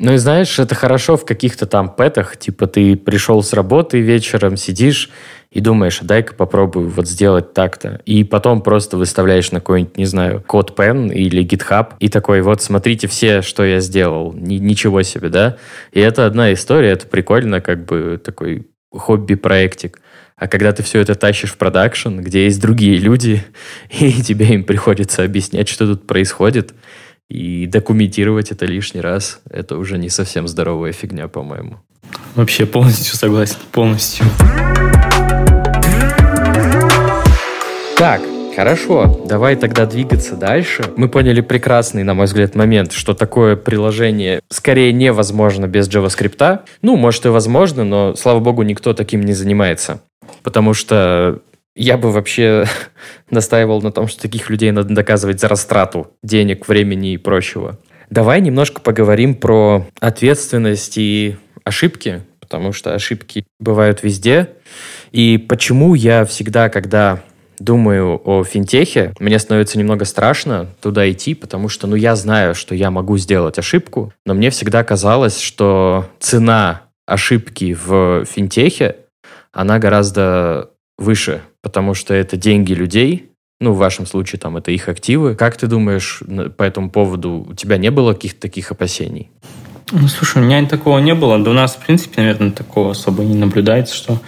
[0.00, 4.56] Ну и знаешь, это хорошо в каких-то там пэтах, типа ты пришел с работы вечером,
[4.56, 5.10] сидишь
[5.50, 8.00] и думаешь, а дай-ка попробую вот сделать так-то.
[8.06, 12.62] И потом просто выставляешь на какой-нибудь, не знаю, код Pen или GitHub, и такой, вот
[12.62, 14.32] смотрите все, что я сделал.
[14.32, 15.58] Ни, ничего себе, да?
[15.92, 20.00] И это одна история, это прикольно, как бы такой хобби-проектик.
[20.34, 23.44] А когда ты все это тащишь в продакшн, где есть другие люди,
[23.90, 26.72] и тебе им приходится объяснять, что тут происходит,
[27.30, 31.78] и документировать это лишний раз, это уже не совсем здоровая фигня, по-моему.
[32.34, 34.26] Вообще полностью согласен, полностью.
[37.96, 38.20] Так,
[38.56, 40.84] Хорошо, давай тогда двигаться дальше.
[40.96, 46.58] Мы поняли прекрасный, на мой взгляд, момент, что такое приложение скорее невозможно без JavaScript.
[46.82, 50.02] Ну, может и возможно, но, слава богу, никто таким не занимается.
[50.42, 51.40] Потому что
[51.74, 52.66] я бы вообще
[53.30, 57.78] настаивал на том, что таких людей надо доказывать за растрату денег, времени и прочего.
[58.10, 64.50] Давай немножко поговорим про ответственность и ошибки, потому что ошибки бывают везде.
[65.12, 67.22] И почему я всегда, когда
[67.60, 72.74] думаю о финтехе, мне становится немного страшно туда идти, потому что, ну, я знаю, что
[72.74, 78.96] я могу сделать ошибку, но мне всегда казалось, что цена ошибки в финтехе,
[79.52, 84.88] она гораздо выше, потому что это деньги людей, ну, в вашем случае, там, это их
[84.88, 85.34] активы.
[85.34, 86.22] Как ты думаешь
[86.56, 87.46] по этому поводу?
[87.50, 89.30] У тебя не было каких-то таких опасений?
[89.92, 91.38] Ну, слушай, у меня такого не было.
[91.38, 94.18] Да у нас, в принципе, наверное, такого особо не наблюдается, что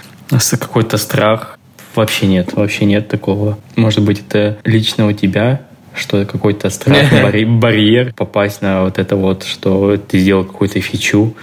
[0.59, 1.59] какой-то страх
[1.95, 3.59] Вообще нет, вообще нет такого.
[3.77, 5.62] Может быть, это лично у тебя,
[5.95, 7.12] что какой-то страх,
[7.47, 11.35] барьер попасть на вот это вот, что ты сделал какую-то фичу,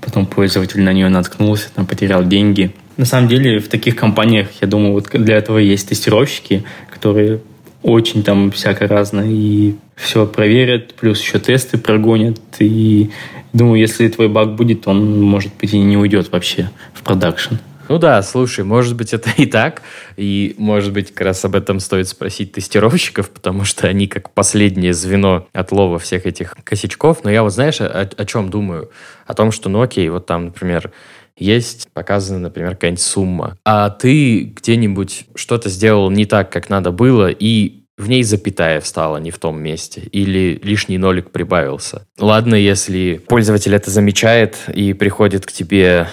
[0.00, 2.74] потом пользователь на нее наткнулся, там потерял деньги.
[2.98, 7.40] На самом деле в таких компаниях, я думаю, вот для этого есть тестировщики, которые
[7.84, 12.40] очень там всяко разное и все проверят, плюс еще тесты прогонят.
[12.58, 13.10] И
[13.52, 17.54] думаю, если твой баг будет, он, может быть, и не уйдет вообще в продакшн.
[17.88, 19.82] Ну да, слушай, может быть, это и так,
[20.16, 24.92] и, может быть, как раз об этом стоит спросить тестировщиков, потому что они как последнее
[24.92, 27.22] звено отлова всех этих косячков.
[27.22, 28.90] Но я вот, знаешь, о, о чем думаю?
[29.26, 30.90] О том, что, ну окей, вот там, например,
[31.38, 37.30] есть показана, например, какая-нибудь сумма, а ты где-нибудь что-то сделал не так, как надо было,
[37.30, 42.06] и в ней запятая встала не в том месте, или лишний нолик прибавился.
[42.18, 46.06] Ладно, если пользователь это замечает и приходит к тебе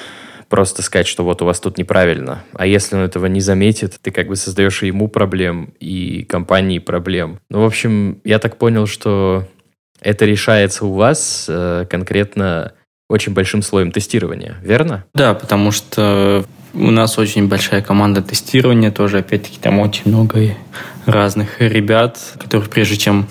[0.50, 2.44] просто сказать, что вот у вас тут неправильно.
[2.54, 6.80] А если он этого не заметит, ты как бы создаешь и ему проблем, и компании
[6.80, 7.40] проблем.
[7.50, 9.48] Ну, в общем, я так понял, что
[10.02, 12.74] это решается у вас э, конкретно
[13.10, 15.06] очень большим слоем тестирования, верно?
[15.14, 20.56] Да, потому что у нас очень большая команда тестирования, тоже, опять-таки, там очень много
[21.06, 23.28] разных ребят, которых прежде чем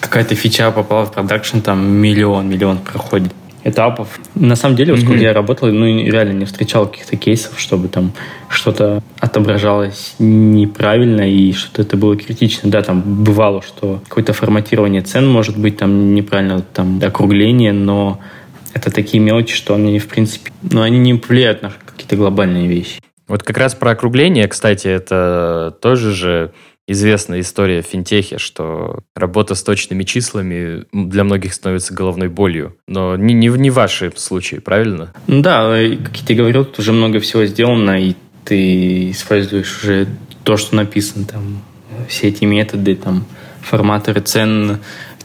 [0.00, 3.32] какая-то фича попала в продакшн, там миллион, миллион проходит
[3.62, 4.18] этапов.
[4.34, 5.04] На самом деле, вот mm-hmm.
[5.04, 8.12] сколько я работал, ну, реально не встречал каких-то кейсов, чтобы там
[8.48, 12.70] что-то отображалось неправильно и что-то это было критично.
[12.70, 18.18] Да, там бывало, что какое-то форматирование цен может быть там неправильно, там округление, но
[18.74, 23.00] это такие мелочи, что они, в принципе, ну, они не влияют на какие-то глобальные вещи.
[23.28, 26.52] Вот как раз про округление, кстати, это тоже же
[26.88, 32.76] известная история в финтехе, что работа с точными числами для многих становится головной болью.
[32.88, 35.12] Но не, не, не в вашем случае, правильно?
[35.28, 35.70] Ну да,
[36.04, 38.14] как я тебе говорил, тут уже много всего сделано, и
[38.44, 40.08] ты используешь уже
[40.42, 41.62] то, что написано там,
[42.08, 43.24] все эти методы, там,
[43.60, 44.78] форматоры цен,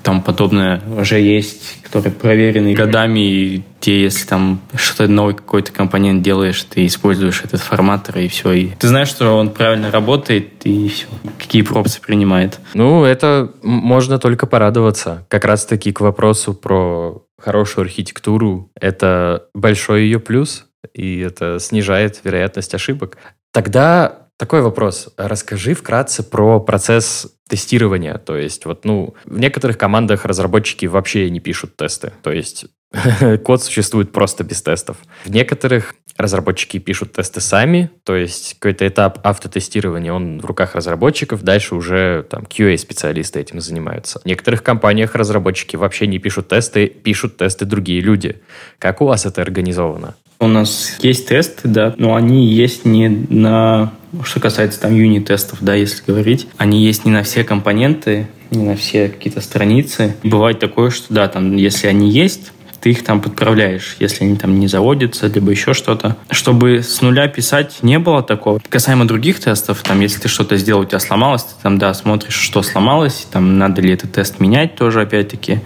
[0.06, 6.22] там подобное уже есть, которые проверены годами, и те, если там что-то новый какой-то компонент
[6.22, 8.52] делаешь, ты используешь этот форматор, и все.
[8.52, 11.08] И ты знаешь, что он правильно работает, и все.
[11.40, 12.60] Какие пропсы принимает.
[12.76, 15.26] Ну, это можно только порадоваться.
[15.28, 18.70] Как раз-таки к вопросу про хорошую архитектуру.
[18.80, 23.18] Это большой ее плюс, и это снижает вероятность ошибок.
[23.52, 25.10] Тогда такой вопрос.
[25.18, 28.18] Расскажи вкратце про процесс тестирования.
[28.18, 32.12] То есть, вот, ну, в некоторых командах разработчики вообще не пишут тесты.
[32.22, 32.66] То есть,
[33.44, 34.98] код существует просто без тестов.
[35.24, 41.44] В некоторых разработчики пишут тесты сами, то есть какой-то этап автотестирования, он в руках разработчиков,
[41.44, 44.22] дальше уже там QA-специалисты этим занимаются.
[44.22, 48.42] В некоторых компаниях разработчики вообще не пишут тесты, пишут тесты другие люди.
[48.80, 50.16] Как у вас это организовано?
[50.40, 53.94] У нас есть тесты, да, но они есть не на
[54.24, 58.76] что касается там юнит-тестов, да, если говорить, они есть не на все компоненты, не на
[58.76, 60.16] все какие-то страницы.
[60.24, 62.52] Бывает такое, что да, там, если они есть,
[62.86, 66.18] ты их там подправляешь, если они там не заводятся, либо еще что-то.
[66.30, 68.62] Чтобы с нуля писать не было такого.
[68.70, 72.36] Касаемо других тестов, там, если ты что-то сделал, у тебя сломалось, ты там, да, смотришь,
[72.36, 75.62] что сломалось, там, надо ли этот тест менять тоже, опять-таки.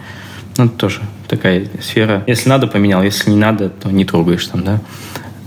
[0.58, 2.24] Ну, тоже такая сфера.
[2.26, 3.04] Если надо, поменял.
[3.04, 4.82] Если не надо, то не трогаешь там, да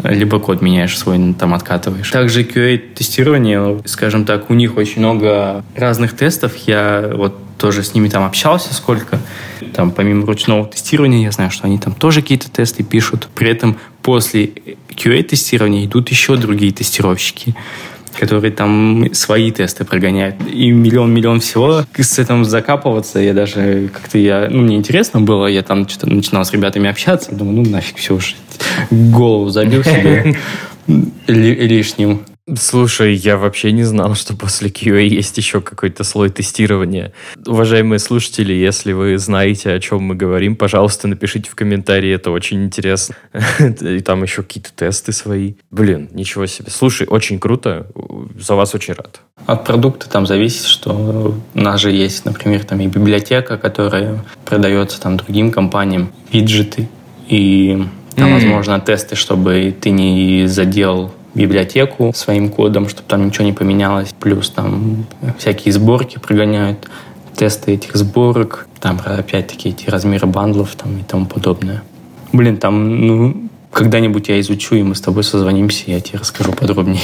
[0.04, 2.10] либо код меняешь свой, там откатываешь.
[2.10, 6.52] Также QA-тестирование, скажем так, у них очень много разных тестов.
[6.66, 9.20] Я вот тоже с ними там общался сколько.
[9.74, 13.28] Там помимо ручного тестирования, я знаю, что они там тоже какие-то тесты пишут.
[13.34, 14.46] При этом после
[14.88, 17.54] QA-тестирования идут еще другие тестировщики
[18.18, 20.36] которые там свои тесты прогоняют.
[20.52, 21.84] И миллион-миллион всего.
[21.96, 24.48] С этим закапываться я даже как-то я...
[24.50, 28.14] Ну, мне интересно было, я там что-то начинал с ребятами общаться, думаю, ну, нафиг все
[28.14, 28.34] уже.
[28.90, 30.36] Голову забил себе
[31.26, 32.22] лишним.
[32.58, 37.12] Слушай, я вообще не знал, что после QA есть еще какой-то слой тестирования.
[37.46, 42.64] Уважаемые слушатели, если вы знаете, о чем мы говорим, пожалуйста, напишите в комментарии, это очень
[42.64, 43.14] интересно.
[43.80, 45.54] И там еще какие-то тесты свои.
[45.70, 46.72] Блин, ничего себе.
[46.72, 47.86] Слушай, очень круто,
[48.36, 49.20] за вас очень рад.
[49.46, 55.00] От продукта там зависит, что у нас же есть, например, там и библиотека, которая продается
[55.00, 56.88] там другим компаниям, виджеты,
[57.28, 57.86] и
[58.16, 58.34] там, mm-hmm.
[58.34, 64.14] возможно, тесты, чтобы ты не задел библиотеку своим кодом, чтобы там ничего не поменялось.
[64.18, 65.06] Плюс там
[65.38, 66.88] всякие сборки прогоняют,
[67.34, 71.82] тесты этих сборок, там опять-таки эти размеры бандлов там и тому подобное.
[72.32, 76.52] Блин, там, ну, когда-нибудь я изучу, и мы с тобой созвонимся, и я тебе расскажу
[76.52, 77.00] подробнее.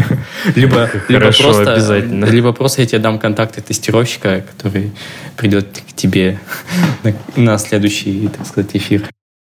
[0.54, 2.24] Либо, либо просто, обязательно.
[2.24, 4.92] Либо просто я тебе дам контакты тестировщика, который
[5.36, 6.38] придет к тебе
[7.02, 9.02] на, на следующий, так сказать, эфир.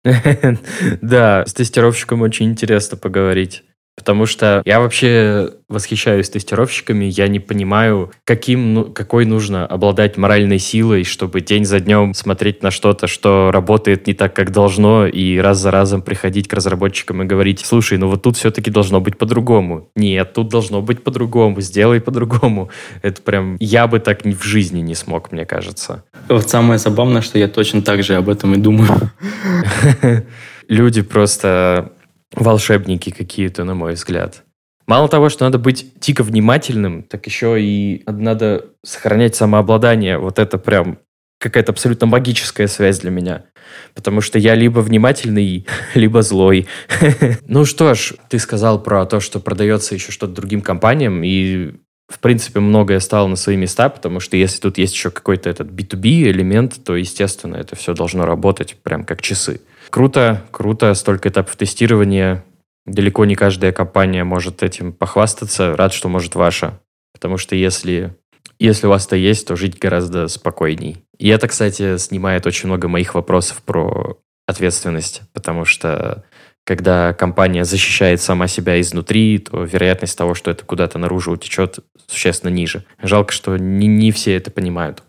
[1.02, 3.64] Да, с тестировщиком очень интересно поговорить.
[3.98, 10.60] Потому что я вообще восхищаюсь тестировщиками, я не понимаю, каким, ну, какой нужно обладать моральной
[10.60, 15.38] силой, чтобы день за днем смотреть на что-то, что работает не так, как должно, и
[15.38, 19.18] раз за разом приходить к разработчикам и говорить, слушай, ну вот тут все-таки должно быть
[19.18, 19.90] по-другому.
[19.96, 22.70] Нет, тут должно быть по-другому, сделай по-другому.
[23.02, 26.04] Это прям, я бы так в жизни не смог, мне кажется.
[26.28, 29.10] Вот самое забавное, что я точно так же об этом и думаю.
[30.68, 31.92] Люди просто
[32.34, 34.44] волшебники какие-то, на мой взгляд.
[34.86, 40.18] Мало того, что надо быть дико внимательным, так еще и надо сохранять самообладание.
[40.18, 40.98] Вот это прям
[41.38, 43.44] какая-то абсолютно магическая связь для меня.
[43.94, 46.66] Потому что я либо внимательный, либо злой.
[47.46, 51.74] ну что ж, ты сказал про то, что продается еще что-то другим компаниям, и
[52.08, 55.68] в принципе, многое стало на свои места, потому что если тут есть еще какой-то этот
[55.68, 59.60] B2B элемент, то, естественно, это все должно работать прям как часы.
[59.90, 62.44] Круто, круто, столько этапов тестирования.
[62.86, 65.76] Далеко не каждая компания может этим похвастаться.
[65.76, 66.80] Рад, что может ваша.
[67.12, 68.14] Потому что если,
[68.58, 71.04] если у вас это есть, то жить гораздо спокойней.
[71.18, 76.24] И это, кстати, снимает очень много моих вопросов про ответственность, потому что
[76.64, 82.50] когда компания защищает сама себя изнутри, то вероятность того, что это куда-то наружу утечет, существенно
[82.50, 82.84] ниже.
[83.02, 85.02] Жалко, что не, не все это понимают.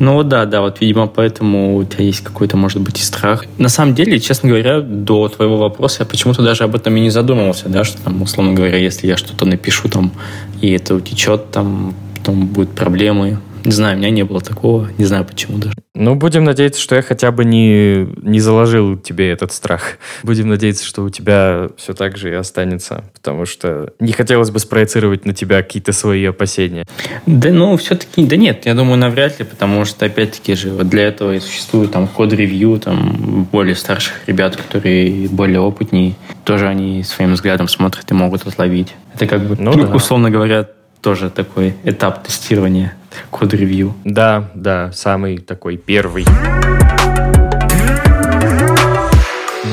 [0.00, 3.44] Ну вот да, да, вот, видимо, поэтому у тебя есть какой-то, может быть, и страх.
[3.58, 7.10] На самом деле, честно говоря, до твоего вопроса я почему-то даже об этом и не
[7.10, 10.12] задумывался, да, что там, условно говоря, если я что-то напишу там,
[10.60, 13.38] и это утечет, там, потом будут проблемы.
[13.64, 15.74] Не знаю, у меня не было такого, не знаю почему даже.
[15.94, 19.98] Ну, будем надеяться, что я хотя бы не, не заложил тебе этот страх.
[20.22, 24.58] Будем надеяться, что у тебя все так же и останется, потому что не хотелось бы
[24.58, 26.84] спроецировать на тебя какие-то свои опасения.
[27.26, 31.04] Да, ну, все-таки, да нет, я думаю, навряд ли, потому что, опять-таки же, вот для
[31.04, 37.34] этого и существует там код-ревью, там более старших ребят, которые более опытнее, тоже они своим
[37.34, 38.94] взглядом смотрят и могут отловить.
[39.14, 39.94] Это как бы, ну, да.
[39.94, 40.68] условно говоря,
[41.04, 42.94] тоже такой этап тестирования
[43.30, 43.94] код-ревью.
[44.04, 46.24] Да, да, самый такой первый.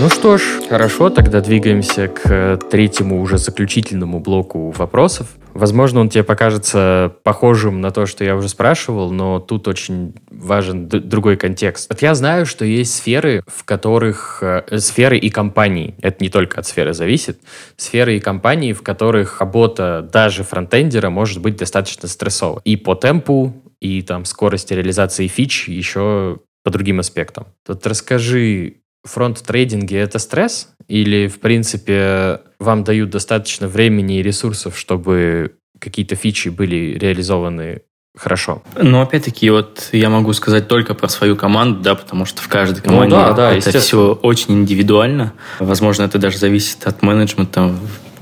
[0.02, 5.28] Ну что ж, хорошо, тогда двигаемся к третьему уже заключительному блоку вопросов.
[5.54, 10.88] Возможно, он тебе покажется похожим на то, что я уже спрашивал, но тут очень важен
[10.88, 11.88] другой контекст.
[11.88, 14.40] Вот я знаю, что есть сферы, в которых...
[14.42, 17.40] Э, сферы и компании, это не только от сферы зависит,
[17.78, 22.62] сферы и компании, в которых работа даже фронтендера может быть достаточно стрессовой.
[22.64, 27.46] И по темпу, и там скорости реализации фич еще по другим аспектам.
[27.66, 30.70] Тут расскажи, фронт-трейдинге это стресс?
[30.88, 37.82] Или, в принципе, вам дают достаточно времени и ресурсов, чтобы какие-то фичи были реализованы
[38.16, 38.62] хорошо.
[38.76, 42.82] Ну, опять-таки, вот я могу сказать только про свою команду, да, потому что в каждой
[42.84, 45.34] ну команде ну, да, да, это все очень индивидуально.
[45.60, 47.74] Возможно, это даже зависит от менеджмента,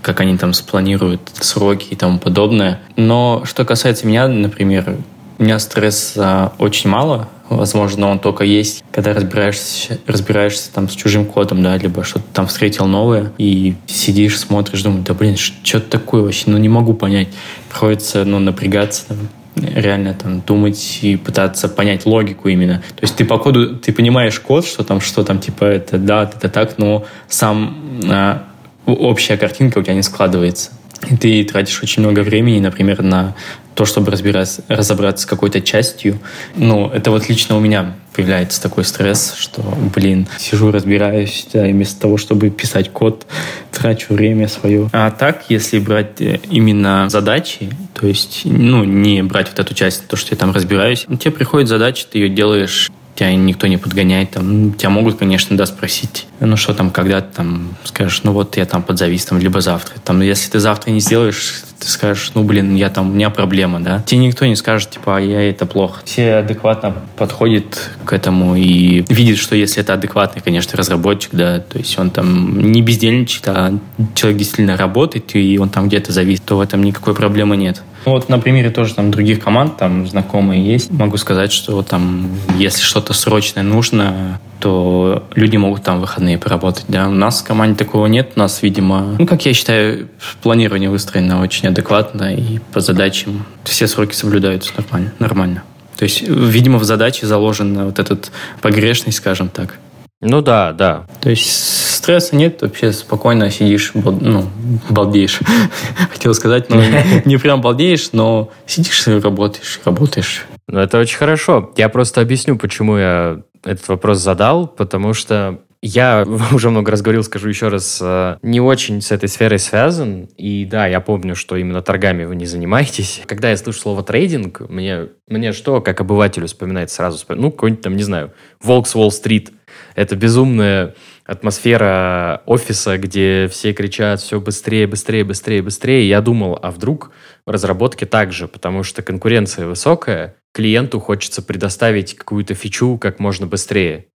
[0.02, 2.82] как они там спланируют сроки и тому подобное.
[2.96, 4.98] Но что касается меня, например,
[5.40, 11.26] у меня стресса очень мало, Возможно, он только есть, когда разбираешься, разбираешься там с чужим
[11.26, 15.90] кодом, да, либо что-то там встретил новое, и сидишь, смотришь, думаешь, да блин, что это
[15.90, 17.30] такое вообще, ну не могу понять.
[17.70, 19.18] Приходится, ну, напрягаться, там,
[19.56, 22.84] реально там думать и пытаться понять логику именно.
[22.96, 26.30] То есть ты по коду, ты понимаешь код, что там, что там, типа, это да,
[26.32, 28.44] это так, но сам а,
[28.86, 30.70] общая картинка у тебя не складывается.
[31.10, 33.36] И ты тратишь очень много времени, например, на
[33.76, 36.20] то, чтобы разбираться, разобраться с какой-то частью.
[36.56, 39.62] Ну, это вот лично у меня появляется такой стресс, что,
[39.96, 43.26] блин, сижу, разбираюсь, да, и вместо того, чтобы писать код,
[43.72, 44.90] трачу время свое.
[44.92, 50.08] А так, если брать э, именно задачи, то есть, ну, не брать вот эту часть,
[50.08, 52.90] то, что я там разбираюсь, ну, тебе приходит задача, ты ее делаешь
[53.20, 57.20] тебя никто не подгоняет, там, ну, тебя могут, конечно, да, спросить, ну что там, когда
[57.20, 59.96] ты там скажешь, ну вот я там подзавис, там, либо завтра.
[60.06, 63.80] Там, если ты завтра не сделаешь, ты скажешь, ну блин, я там, у меня проблема,
[63.80, 64.04] да.
[64.06, 66.02] Тебе никто не скажет, типа, а я это плохо.
[66.06, 71.78] Все адекватно подходят к этому и видят, что если это адекватный, конечно, разработчик, да, то
[71.78, 73.74] есть он там не бездельничает, а
[74.16, 77.82] человек действительно работает, и он там где-то зависит, то в этом никакой проблемы нет.
[78.06, 80.92] Ну, вот на примере тоже там других команд, там знакомые есть.
[80.92, 86.86] Могу сказать, что там, если что-то срочное нужно, то люди могут там выходные поработать.
[86.88, 87.08] Да?
[87.08, 88.32] У нас в команде такого нет.
[88.36, 90.10] У нас, видимо, ну, как я считаю,
[90.42, 95.14] планирование выстроено очень адекватно и по задачам все сроки соблюдаются нормально.
[95.20, 95.64] нормально.
[95.98, 98.32] То есть, видимо, в задаче заложена вот этот
[98.62, 99.78] погрешность, скажем так.
[100.22, 101.06] Ну да, да.
[101.22, 104.50] То есть стресса нет, вообще спокойно сидишь, ну,
[104.90, 105.40] балдеешь.
[106.12, 106.82] Хотел сказать, но
[107.26, 110.46] не прям балдеешь, но сидишь и работаешь, работаешь.
[110.68, 111.72] Ну, это очень хорошо.
[111.78, 117.24] Я просто объясню, почему я этот вопрос задал, потому что я уже много раз говорил,
[117.24, 120.30] скажу еще раз, э, не очень с этой сферой связан.
[120.38, 123.22] И да, я помню, что именно торгами вы не занимаетесь.
[123.28, 127.24] Когда я слышу слово трейдинг, мне, мне что, как обывателю, вспоминается сразу?
[127.30, 129.52] Ну, какой-нибудь там, не знаю, Волк Уолл-стрит.
[129.96, 130.96] Это безумная
[131.26, 136.10] атмосфера офиса, где все кричат все быстрее, быстрее, быстрее, быстрее.
[136.10, 137.12] Я думал, а вдруг
[137.46, 143.48] в разработке так же, потому что конкуренция высокая, клиенту хочется предоставить какую-то фичу как можно
[143.48, 144.08] быстрее.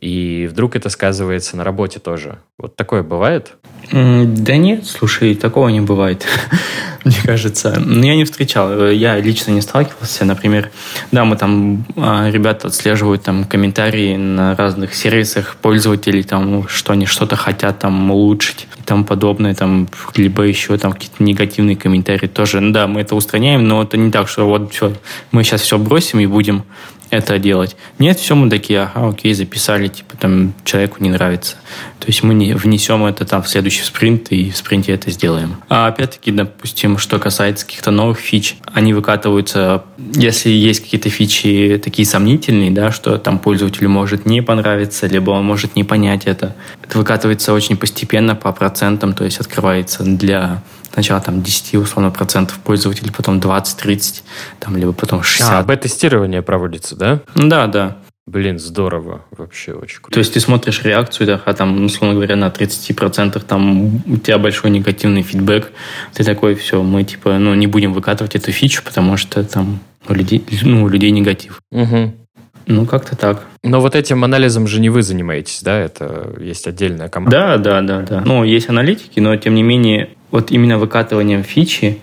[0.00, 2.38] И вдруг это сказывается на работе тоже.
[2.58, 3.56] Вот такое бывает?
[3.92, 6.26] Да нет, слушай, такого не бывает.
[7.06, 7.80] мне кажется.
[7.84, 10.24] Но я не встречал, я лично не сталкивался.
[10.24, 10.70] Например,
[11.12, 17.06] да, мы там, а, ребята отслеживают там комментарии на разных сервисах пользователей, там, что они
[17.06, 22.60] что-то хотят там улучшить и тому подобное, там, либо еще там какие-то негативные комментарии тоже.
[22.60, 24.92] Да, мы это устраняем, но это не так, что вот все,
[25.30, 26.64] мы сейчас все бросим и будем
[27.10, 27.76] это делать.
[27.98, 31.56] Нет, все мы такие, ага, окей, записали, типа там человеку не нравится.
[32.00, 35.56] То есть мы не внесем это там в следующий спринт и в спринте это сделаем.
[35.68, 39.84] А опять-таки, допустим, что касается каких-то новых фич, они выкатываются,
[40.14, 45.44] если есть какие-то фичи такие сомнительные, да, что там пользователю может не понравиться, либо он
[45.44, 46.54] может не понять это.
[46.82, 52.58] Это выкатывается очень постепенно по процентам, то есть открывается для сначала там 10 условно процентов
[52.58, 54.22] пользователей, потом 20-30,
[54.60, 55.52] там, либо потом 60.
[55.52, 57.20] А, бета-тестирование проводится, да?
[57.34, 57.98] Да, да.
[58.26, 59.24] Блин, здорово.
[59.30, 60.14] Вообще очень круто.
[60.14, 64.38] То есть ты смотришь реакцию, да, а там, условно говоря, на 30% там у тебя
[64.38, 65.70] большой негативный фидбэк.
[66.12, 69.78] Ты такой, все, мы типа, ну, не будем выкатывать эту фичу, потому что там
[70.08, 71.60] у людей, ну, у людей негатив.
[71.70, 72.14] Угу.
[72.66, 73.46] Ну, как-то так.
[73.62, 75.78] Но вот этим анализом же не вы занимаетесь, да?
[75.78, 77.58] Это есть отдельная команда.
[77.58, 78.22] Да, да, да, да.
[78.24, 81.98] Ну, есть аналитики, но тем не менее вот именно выкатыванием фичи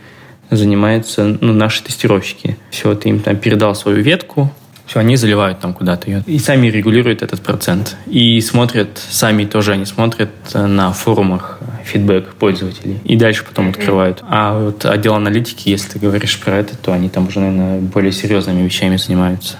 [0.49, 2.57] занимаются ну, наши тестировщики.
[2.71, 4.51] Все, ты им там передал свою ветку,
[4.87, 6.23] все, они заливают там куда-то ее.
[6.25, 7.95] И сами регулируют этот процент.
[8.07, 12.99] И смотрят, сами тоже они смотрят на форумах фидбэк пользователей.
[13.03, 14.23] И дальше потом открывают.
[14.23, 18.11] А вот отдел аналитики, если ты говоришь про это, то они там уже, наверное, более
[18.11, 19.57] серьезными вещами занимаются.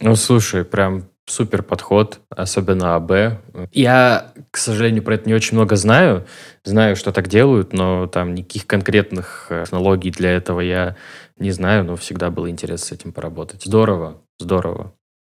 [0.00, 3.40] Ну, слушай, прям супер подход, особенно АБ.
[3.72, 6.26] Я, к сожалению, про это не очень много знаю.
[6.64, 10.96] Знаю, что так делают, но там никаких конкретных э, технологий для этого я
[11.38, 13.64] не знаю, но всегда было интересно с этим поработать.
[13.64, 14.92] Здорово, здорово.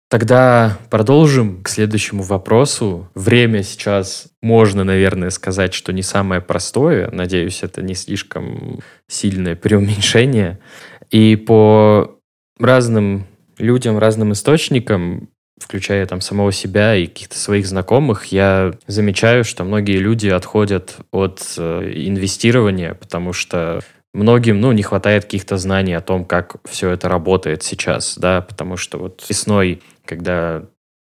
[0.09, 3.09] Тогда продолжим к следующему вопросу.
[3.15, 7.09] Время сейчас, можно, наверное, сказать, что не самое простое.
[7.11, 10.59] Надеюсь, это не слишком сильное преуменьшение.
[11.11, 12.17] И по
[12.59, 13.25] разным
[13.57, 15.29] людям, разным источникам
[15.61, 21.41] включая там самого себя и каких-то своих знакомых, я замечаю, что многие люди отходят от
[21.57, 23.81] э, инвестирования, потому что
[24.13, 28.75] многим, ну, не хватает каких-то знаний о том, как все это работает сейчас, да, потому
[28.75, 30.63] что вот весной, когда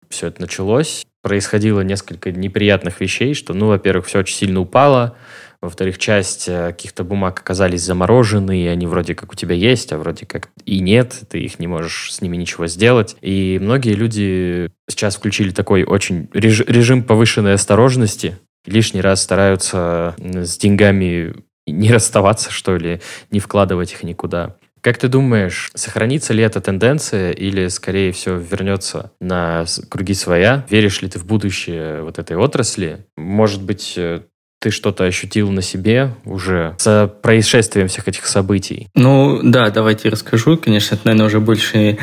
[0.08, 5.16] все это началось, происходило несколько неприятных вещей, что, ну, во-первых, все очень сильно упало,
[5.60, 9.98] во-вторых, часть э, каких-то бумаг оказались заморожены, и они вроде как у тебя есть, а
[9.98, 13.16] вроде как и нет, ты их не можешь с ними ничего сделать.
[13.20, 20.56] И многие люди сейчас включили такой очень реж- режим повышенной осторожности, лишний раз стараются с
[20.58, 21.34] деньгами
[21.66, 23.00] не расставаться, что ли,
[23.30, 24.56] не вкладывать их никуда.
[24.80, 30.64] Как ты думаешь, сохранится ли эта тенденция или, скорее всего, вернется на круги своя?
[30.70, 33.04] Веришь ли ты в будущее вот этой отрасли?
[33.16, 34.22] Может быть, э,
[34.60, 38.88] ты что-то ощутил на себе уже с происшествием всех этих событий?
[38.94, 40.56] Ну, да, давайте расскажу.
[40.56, 41.98] Конечно, это, наверное, уже больше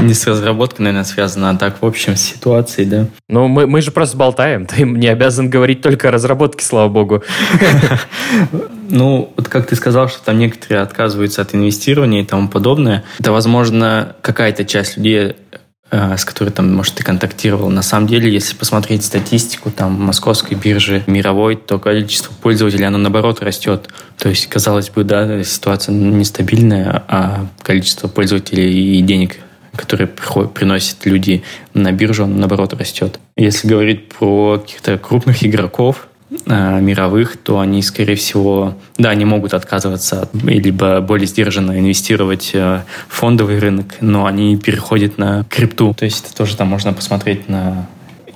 [0.00, 3.06] не с разработкой, наверное, связано, а так, в общем, с ситуацией, да.
[3.28, 4.66] Ну, мы, мы же просто болтаем.
[4.66, 7.22] Ты не обязан говорить только о разработке, слава богу.
[8.92, 13.04] Ну, вот как ты сказал, что там некоторые отказываются от инвестирования и тому подобное.
[13.20, 15.36] Это, возможно, какая-то часть людей
[15.90, 17.68] с которой там, может, ты контактировал.
[17.68, 23.42] На самом деле, если посмотреть статистику там московской биржи мировой, то количество пользователей, оно наоборот
[23.42, 23.88] растет.
[24.16, 29.38] То есть, казалось бы, да, ситуация нестабильная, а количество пользователей и денег
[29.76, 33.20] которые приносят люди на биржу, он наоборот растет.
[33.36, 36.09] Если говорить про каких-то крупных игроков, Э,
[36.46, 43.14] мировых, то они, скорее всего, да, они могут отказываться либо более сдержанно инвестировать э, в
[43.14, 45.94] фондовый рынок, но они переходят на крипту.
[45.94, 47.88] То есть это тоже там можно посмотреть на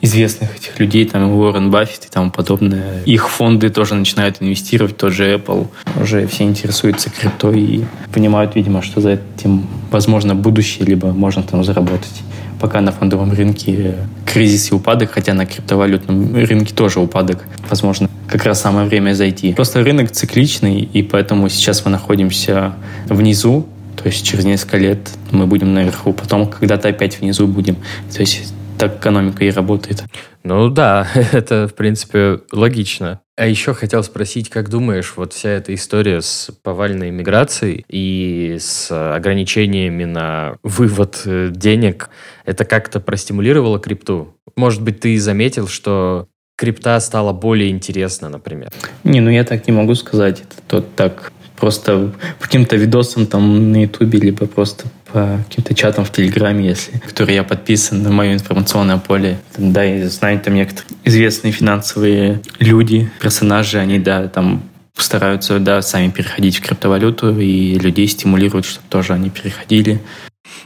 [0.05, 3.03] известных этих людей, там Уоррен Баффет и тому подобное.
[3.05, 5.69] Их фонды тоже начинают инвестировать, тот же Apple.
[6.01, 11.65] Уже все интересуются криптой и понимают, видимо, что за этим возможно будущее, либо можно там
[11.65, 12.23] заработать
[12.65, 13.95] пока на фондовом рынке
[14.25, 17.45] кризис и упадок, хотя на криптовалютном рынке тоже упадок.
[17.69, 19.53] Возможно, как раз самое время зайти.
[19.53, 22.73] Просто рынок цикличный, и поэтому сейчас мы находимся
[23.05, 23.69] внизу,
[24.03, 27.77] то есть через несколько лет мы будем наверху, потом когда-то опять внизу будем.
[28.11, 30.03] То есть так экономика и работает.
[30.43, 33.21] Ну да, это, в принципе, логично.
[33.37, 38.93] А еще хотел спросить, как думаешь, вот вся эта история с повальной миграцией и с
[38.93, 42.11] ограничениями на вывод э, денег,
[42.45, 44.37] это как-то простимулировало крипту?
[44.55, 48.71] Может быть, ты заметил, что крипта стала более интересна, например?
[49.03, 50.43] Не, ну я так не могу сказать.
[50.43, 56.67] Это тот так просто каким-то видосам там на Ютубе, либо просто каким-то чатам в Телеграме,
[56.67, 59.39] если, которые я подписан на мое информационное поле.
[59.57, 64.63] Да, и знаю там некоторые известные финансовые люди, персонажи, они, да, там
[64.97, 70.01] стараются, да, сами переходить в криптовалюту и людей стимулируют, чтобы тоже они переходили.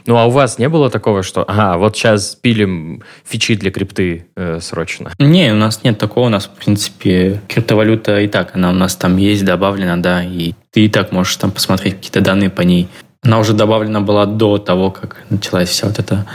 [0.05, 4.27] Ну, а у вас не было такого, что, ага, вот сейчас пилим фичи для крипты
[4.35, 5.11] э, срочно?
[5.19, 6.27] Не, у нас нет такого.
[6.27, 10.53] У нас, в принципе, криптовалюта и так, она у нас там есть добавлена, да, и
[10.71, 12.87] ты и так можешь там посмотреть какие-то данные по ней.
[13.23, 16.25] Она уже добавлена была до того, как началась вся вот эта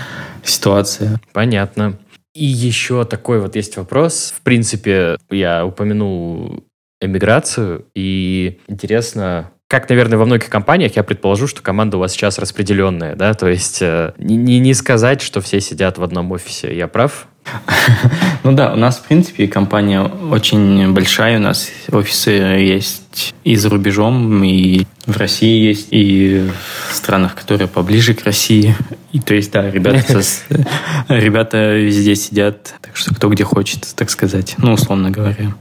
[0.43, 1.21] ситуация.
[1.33, 1.99] Понятно.
[2.35, 4.35] И еще такой вот есть вопрос.
[4.37, 6.65] В принципе, я упомянул
[7.01, 12.39] эмиграцию, и интересно, как, наверное, во многих компаниях, я предположу, что команда у вас сейчас
[12.39, 16.89] распределенная, да, то есть э, не, не сказать, что все сидят в одном офисе, я
[16.89, 17.27] прав?
[18.43, 23.71] Ну да, у нас, в принципе, компания очень большая, у нас офисы есть и за
[23.71, 26.49] рубежом, и в России есть, и
[26.91, 28.75] в странах, которые поближе к России.
[29.13, 30.21] И то есть, да, ребята,
[31.09, 35.55] ребята везде сидят, так что кто где хочет, так сказать, ну, условно говоря.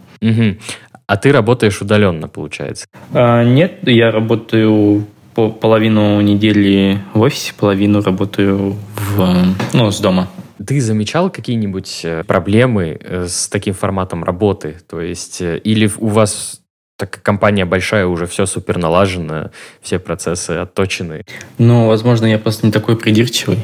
[1.05, 2.85] А ты работаешь удаленно, получается?
[3.13, 10.29] А, нет, я работаю по половину недели в офисе, половину работаю в, ну, с дома.
[10.65, 14.77] Ты замечал какие-нибудь э, проблемы э, с таким форматом работы?
[14.89, 16.61] То есть, э, или у вас
[16.97, 19.49] так как компания большая, уже все супер налажено,
[19.81, 21.23] все процессы отточены.
[21.57, 23.59] Ну, возможно, я просто не такой придирчивый,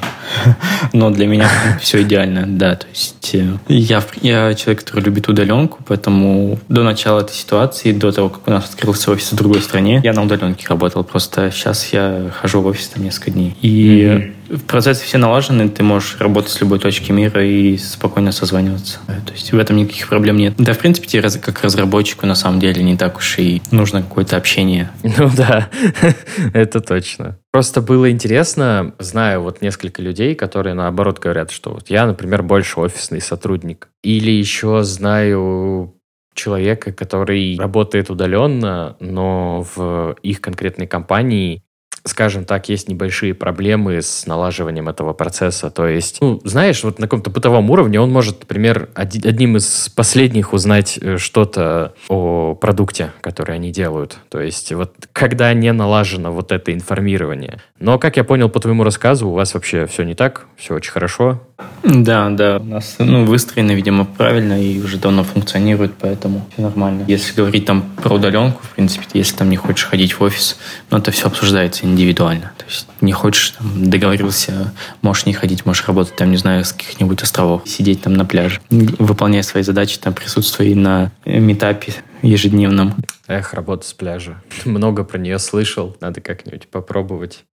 [0.93, 1.49] но для меня
[1.82, 2.75] все идеально, да.
[2.75, 8.11] То есть э, я, я человек, который любит удаленку, поэтому до начала этой ситуации, до
[8.11, 11.03] того, как у нас открылся офис в другой стране, я на удаленке работал.
[11.03, 13.55] Просто сейчас я хожу в офис там несколько дней.
[13.61, 19.00] И в процессе все налажены, ты можешь работать с любой точки мира и спокойно созваниваться.
[19.26, 20.56] То есть в этом никаких проблем нет.
[20.58, 24.38] Да, в принципе, тебе как разработчику на самом деле не так уж и нужно какое-то
[24.38, 24.91] общение.
[25.20, 25.70] Ну да,
[26.54, 27.39] это точно.
[27.52, 32.80] Просто было интересно, знаю вот несколько людей, которые наоборот говорят, что вот я, например, больше
[32.80, 33.89] офисный сотрудник.
[34.02, 36.00] Или еще знаю
[36.34, 41.64] человека, который работает удаленно, но в их конкретной компании
[42.04, 45.70] скажем так, есть небольшие проблемы с налаживанием этого процесса.
[45.70, 50.54] То есть, ну, знаешь, вот на каком-то бытовом уровне он может, например, одним из последних
[50.54, 54.18] узнать э, что-то о продукте, который они делают.
[54.30, 57.62] То есть, вот когда не налажено вот это информирование.
[57.80, 60.91] Но, как я понял по твоему рассказу, у вас вообще все не так, все очень
[60.91, 61.41] хорошо.
[61.84, 67.06] Да, да, у нас ну, выстроено, видимо, правильно и уже давно функционирует, поэтому все нормально.
[67.08, 70.58] Если говорить там про удаленку, в принципе, если там не хочешь ходить в офис,
[70.89, 72.52] ну, это все обсуждается индивидуально.
[72.58, 76.74] То есть не хочешь, там, договорился, можешь не ходить, можешь работать там, не знаю, с
[76.74, 82.96] каких-нибудь островов, сидеть там на пляже, выполняя свои задачи, там, присутствуя на метапе ежедневном.
[83.28, 84.42] Эх, работа с пляжа.
[84.66, 87.44] Много про нее слышал, надо как-нибудь попробовать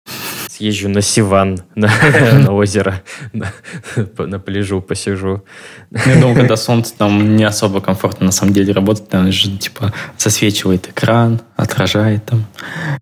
[0.49, 1.91] съезжу на Сиван, на,
[2.33, 3.53] на озеро, на,
[4.19, 5.45] на пляжу посижу.
[5.91, 9.93] Я думаю, когда солнце там не особо комфортно на самом деле работать, там же типа
[10.19, 12.47] засвечивает экран, отражает там.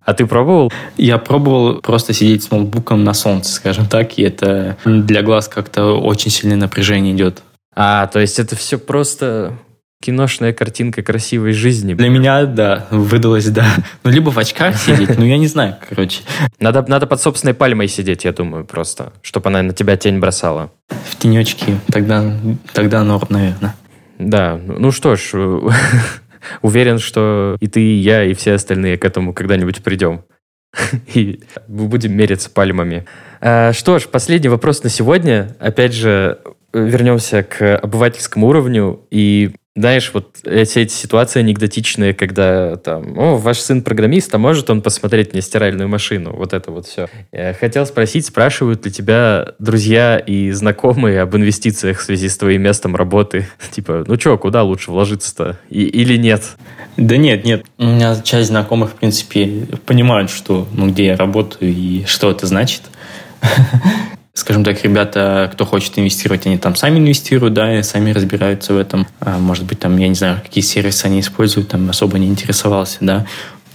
[0.05, 0.73] А ты пробовал?
[0.97, 6.01] Я пробовал просто сидеть с ноутбуком на солнце, скажем так, и это для глаз как-то
[6.01, 7.43] очень сильное напряжение идет.
[7.77, 9.55] А, то есть это все просто
[10.05, 11.95] киношная картинка красивой жизни.
[11.95, 13.65] Для меня, да, выдалось, да.
[14.03, 16.23] Ну, либо в очках сидеть, ну, я не знаю, короче.
[16.61, 20.71] Надо, надо под собственной пальмой сидеть, я думаю, просто, чтобы она на тебя тень бросала.
[20.89, 22.37] В тенечке, тогда,
[22.75, 23.75] тогда норм, наверное.
[24.19, 25.33] Да, ну что ж,
[26.63, 30.23] уверен, что и ты, и я, и все остальные к этому когда-нибудь придем.
[31.15, 33.07] И будем мериться пальмами.
[33.41, 35.57] А, что ж, последний вопрос на сегодня.
[35.61, 36.41] Опять же,
[36.73, 39.01] вернемся к обывательскому уровню.
[39.11, 44.71] И знаешь, вот все эти ситуации анекдотичные, когда там, о, ваш сын программист, а может
[44.71, 46.33] он посмотреть мне стиральную машину?
[46.33, 47.09] Вот это вот все.
[47.33, 52.63] Я хотел спросить, спрашивают ли тебя друзья и знакомые об инвестициях в связи с твоим
[52.63, 53.49] местом работы?
[53.73, 55.59] Типа, ну что, куда лучше вложиться-то?
[55.71, 56.57] И, или нет?
[56.97, 57.67] Да нет, нет.
[57.77, 62.47] У меня часть знакомых, в принципе, понимают, что, ну, где я работаю и что это
[62.47, 62.83] значит
[64.35, 68.79] скажем так, ребята, кто хочет инвестировать, они там сами инвестируют, да, и сами разбираются в
[68.79, 69.07] этом.
[69.21, 72.99] А, может быть, там, я не знаю, какие сервисы они используют, там особо не интересовался,
[73.01, 73.27] да.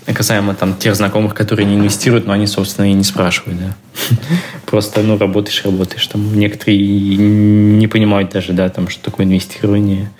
[0.05, 3.75] Касаемо там тех знакомых, которые не инвестируют, но они, собственно, и не спрашивают, да.
[4.65, 6.05] Просто, ну, работаешь, работаешь.
[6.07, 10.11] Там некоторые не понимают даже, да, там, что такое инвестирование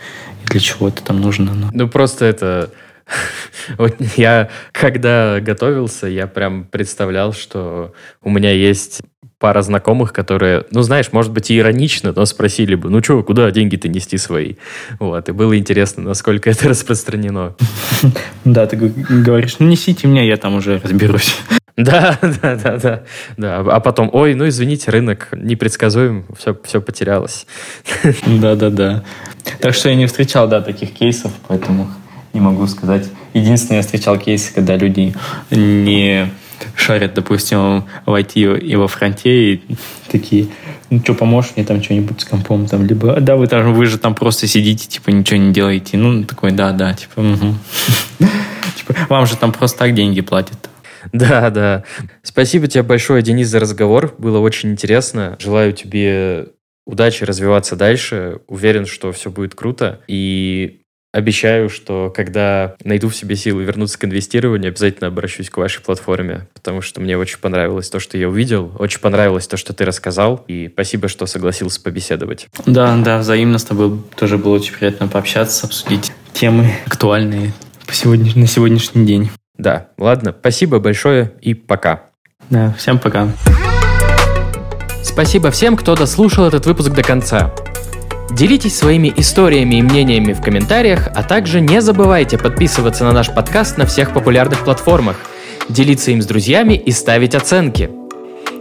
[0.44, 1.54] и для чего это там нужно.
[1.54, 1.70] Но...
[1.74, 2.72] Ну, просто это...
[3.78, 9.02] Вот я, когда готовился, я прям представлял, что у меня есть
[9.40, 13.50] пара знакомых, которые, ну, знаешь, может быть, и иронично, но спросили бы, ну, что, куда
[13.52, 14.56] деньги-то нести свои?
[15.00, 17.56] Вот, и было интересно, насколько это распространено.
[18.46, 21.36] Да, ты говоришь, ну, несите меня, я там уже разберусь.
[21.78, 23.04] Да, да, да, да,
[23.38, 23.60] да.
[23.60, 27.48] А потом, ой, ну извините, рынок непредсказуем, все, все потерялось.
[28.28, 29.04] Да, да, да.
[29.62, 31.90] Так что я не встречал, да, таких кейсов, поэтому
[32.34, 33.10] не могу сказать.
[33.34, 35.14] Единственное, я встречал кейсы, когда люди
[35.52, 36.30] не
[36.80, 39.62] шарят, допустим, в IT и во фронте, и
[40.12, 40.48] такие,
[40.90, 43.98] ну что, поможешь мне там что-нибудь с компом, там, либо, да, вы, там, вы же
[43.98, 45.98] там просто сидите, типа, ничего не делаете.
[45.98, 47.22] Ну, такой, да, да, типа,
[48.76, 50.70] типа, вам же там просто так деньги платят.
[51.12, 51.84] Да, да.
[52.24, 54.14] Спасибо тебе большое, Денис, за разговор.
[54.18, 55.38] Было очень интересно.
[55.40, 56.48] Желаю тебе
[56.86, 58.40] удачи развиваться дальше.
[58.48, 60.02] Уверен, что все будет круто.
[60.08, 60.79] И
[61.12, 66.48] обещаю, что когда найду в себе силы вернуться к инвестированию, обязательно обращусь к вашей платформе,
[66.54, 70.44] потому что мне очень понравилось то, что я увидел, очень понравилось то, что ты рассказал,
[70.48, 72.48] и спасибо, что согласился побеседовать.
[72.66, 77.54] Да, да, взаимно с тобой тоже было очень приятно пообщаться, обсудить темы актуальные
[77.88, 79.30] по сегодня, на сегодняшний день.
[79.58, 82.04] Да, ладно, спасибо большое и пока.
[82.50, 83.30] Да, всем пока.
[85.04, 87.54] Спасибо всем, кто дослушал этот выпуск до конца.
[88.32, 93.78] Делитесь своими историями и мнениями в комментариях, а также не забывайте подписываться на наш подкаст
[93.78, 95.18] на всех популярных платформах,
[95.68, 97.90] делиться им с друзьями и ставить оценки.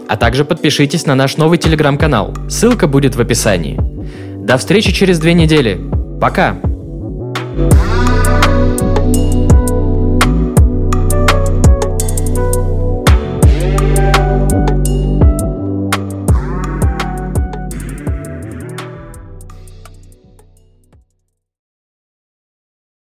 [0.08, 2.34] А также подпишитесь на наш новый телеграм-канал.
[2.48, 3.78] Ссылка будет в описании.
[4.36, 5.78] До встречи через две недели.
[6.20, 6.56] Пока!
[7.58, 7.87] thank you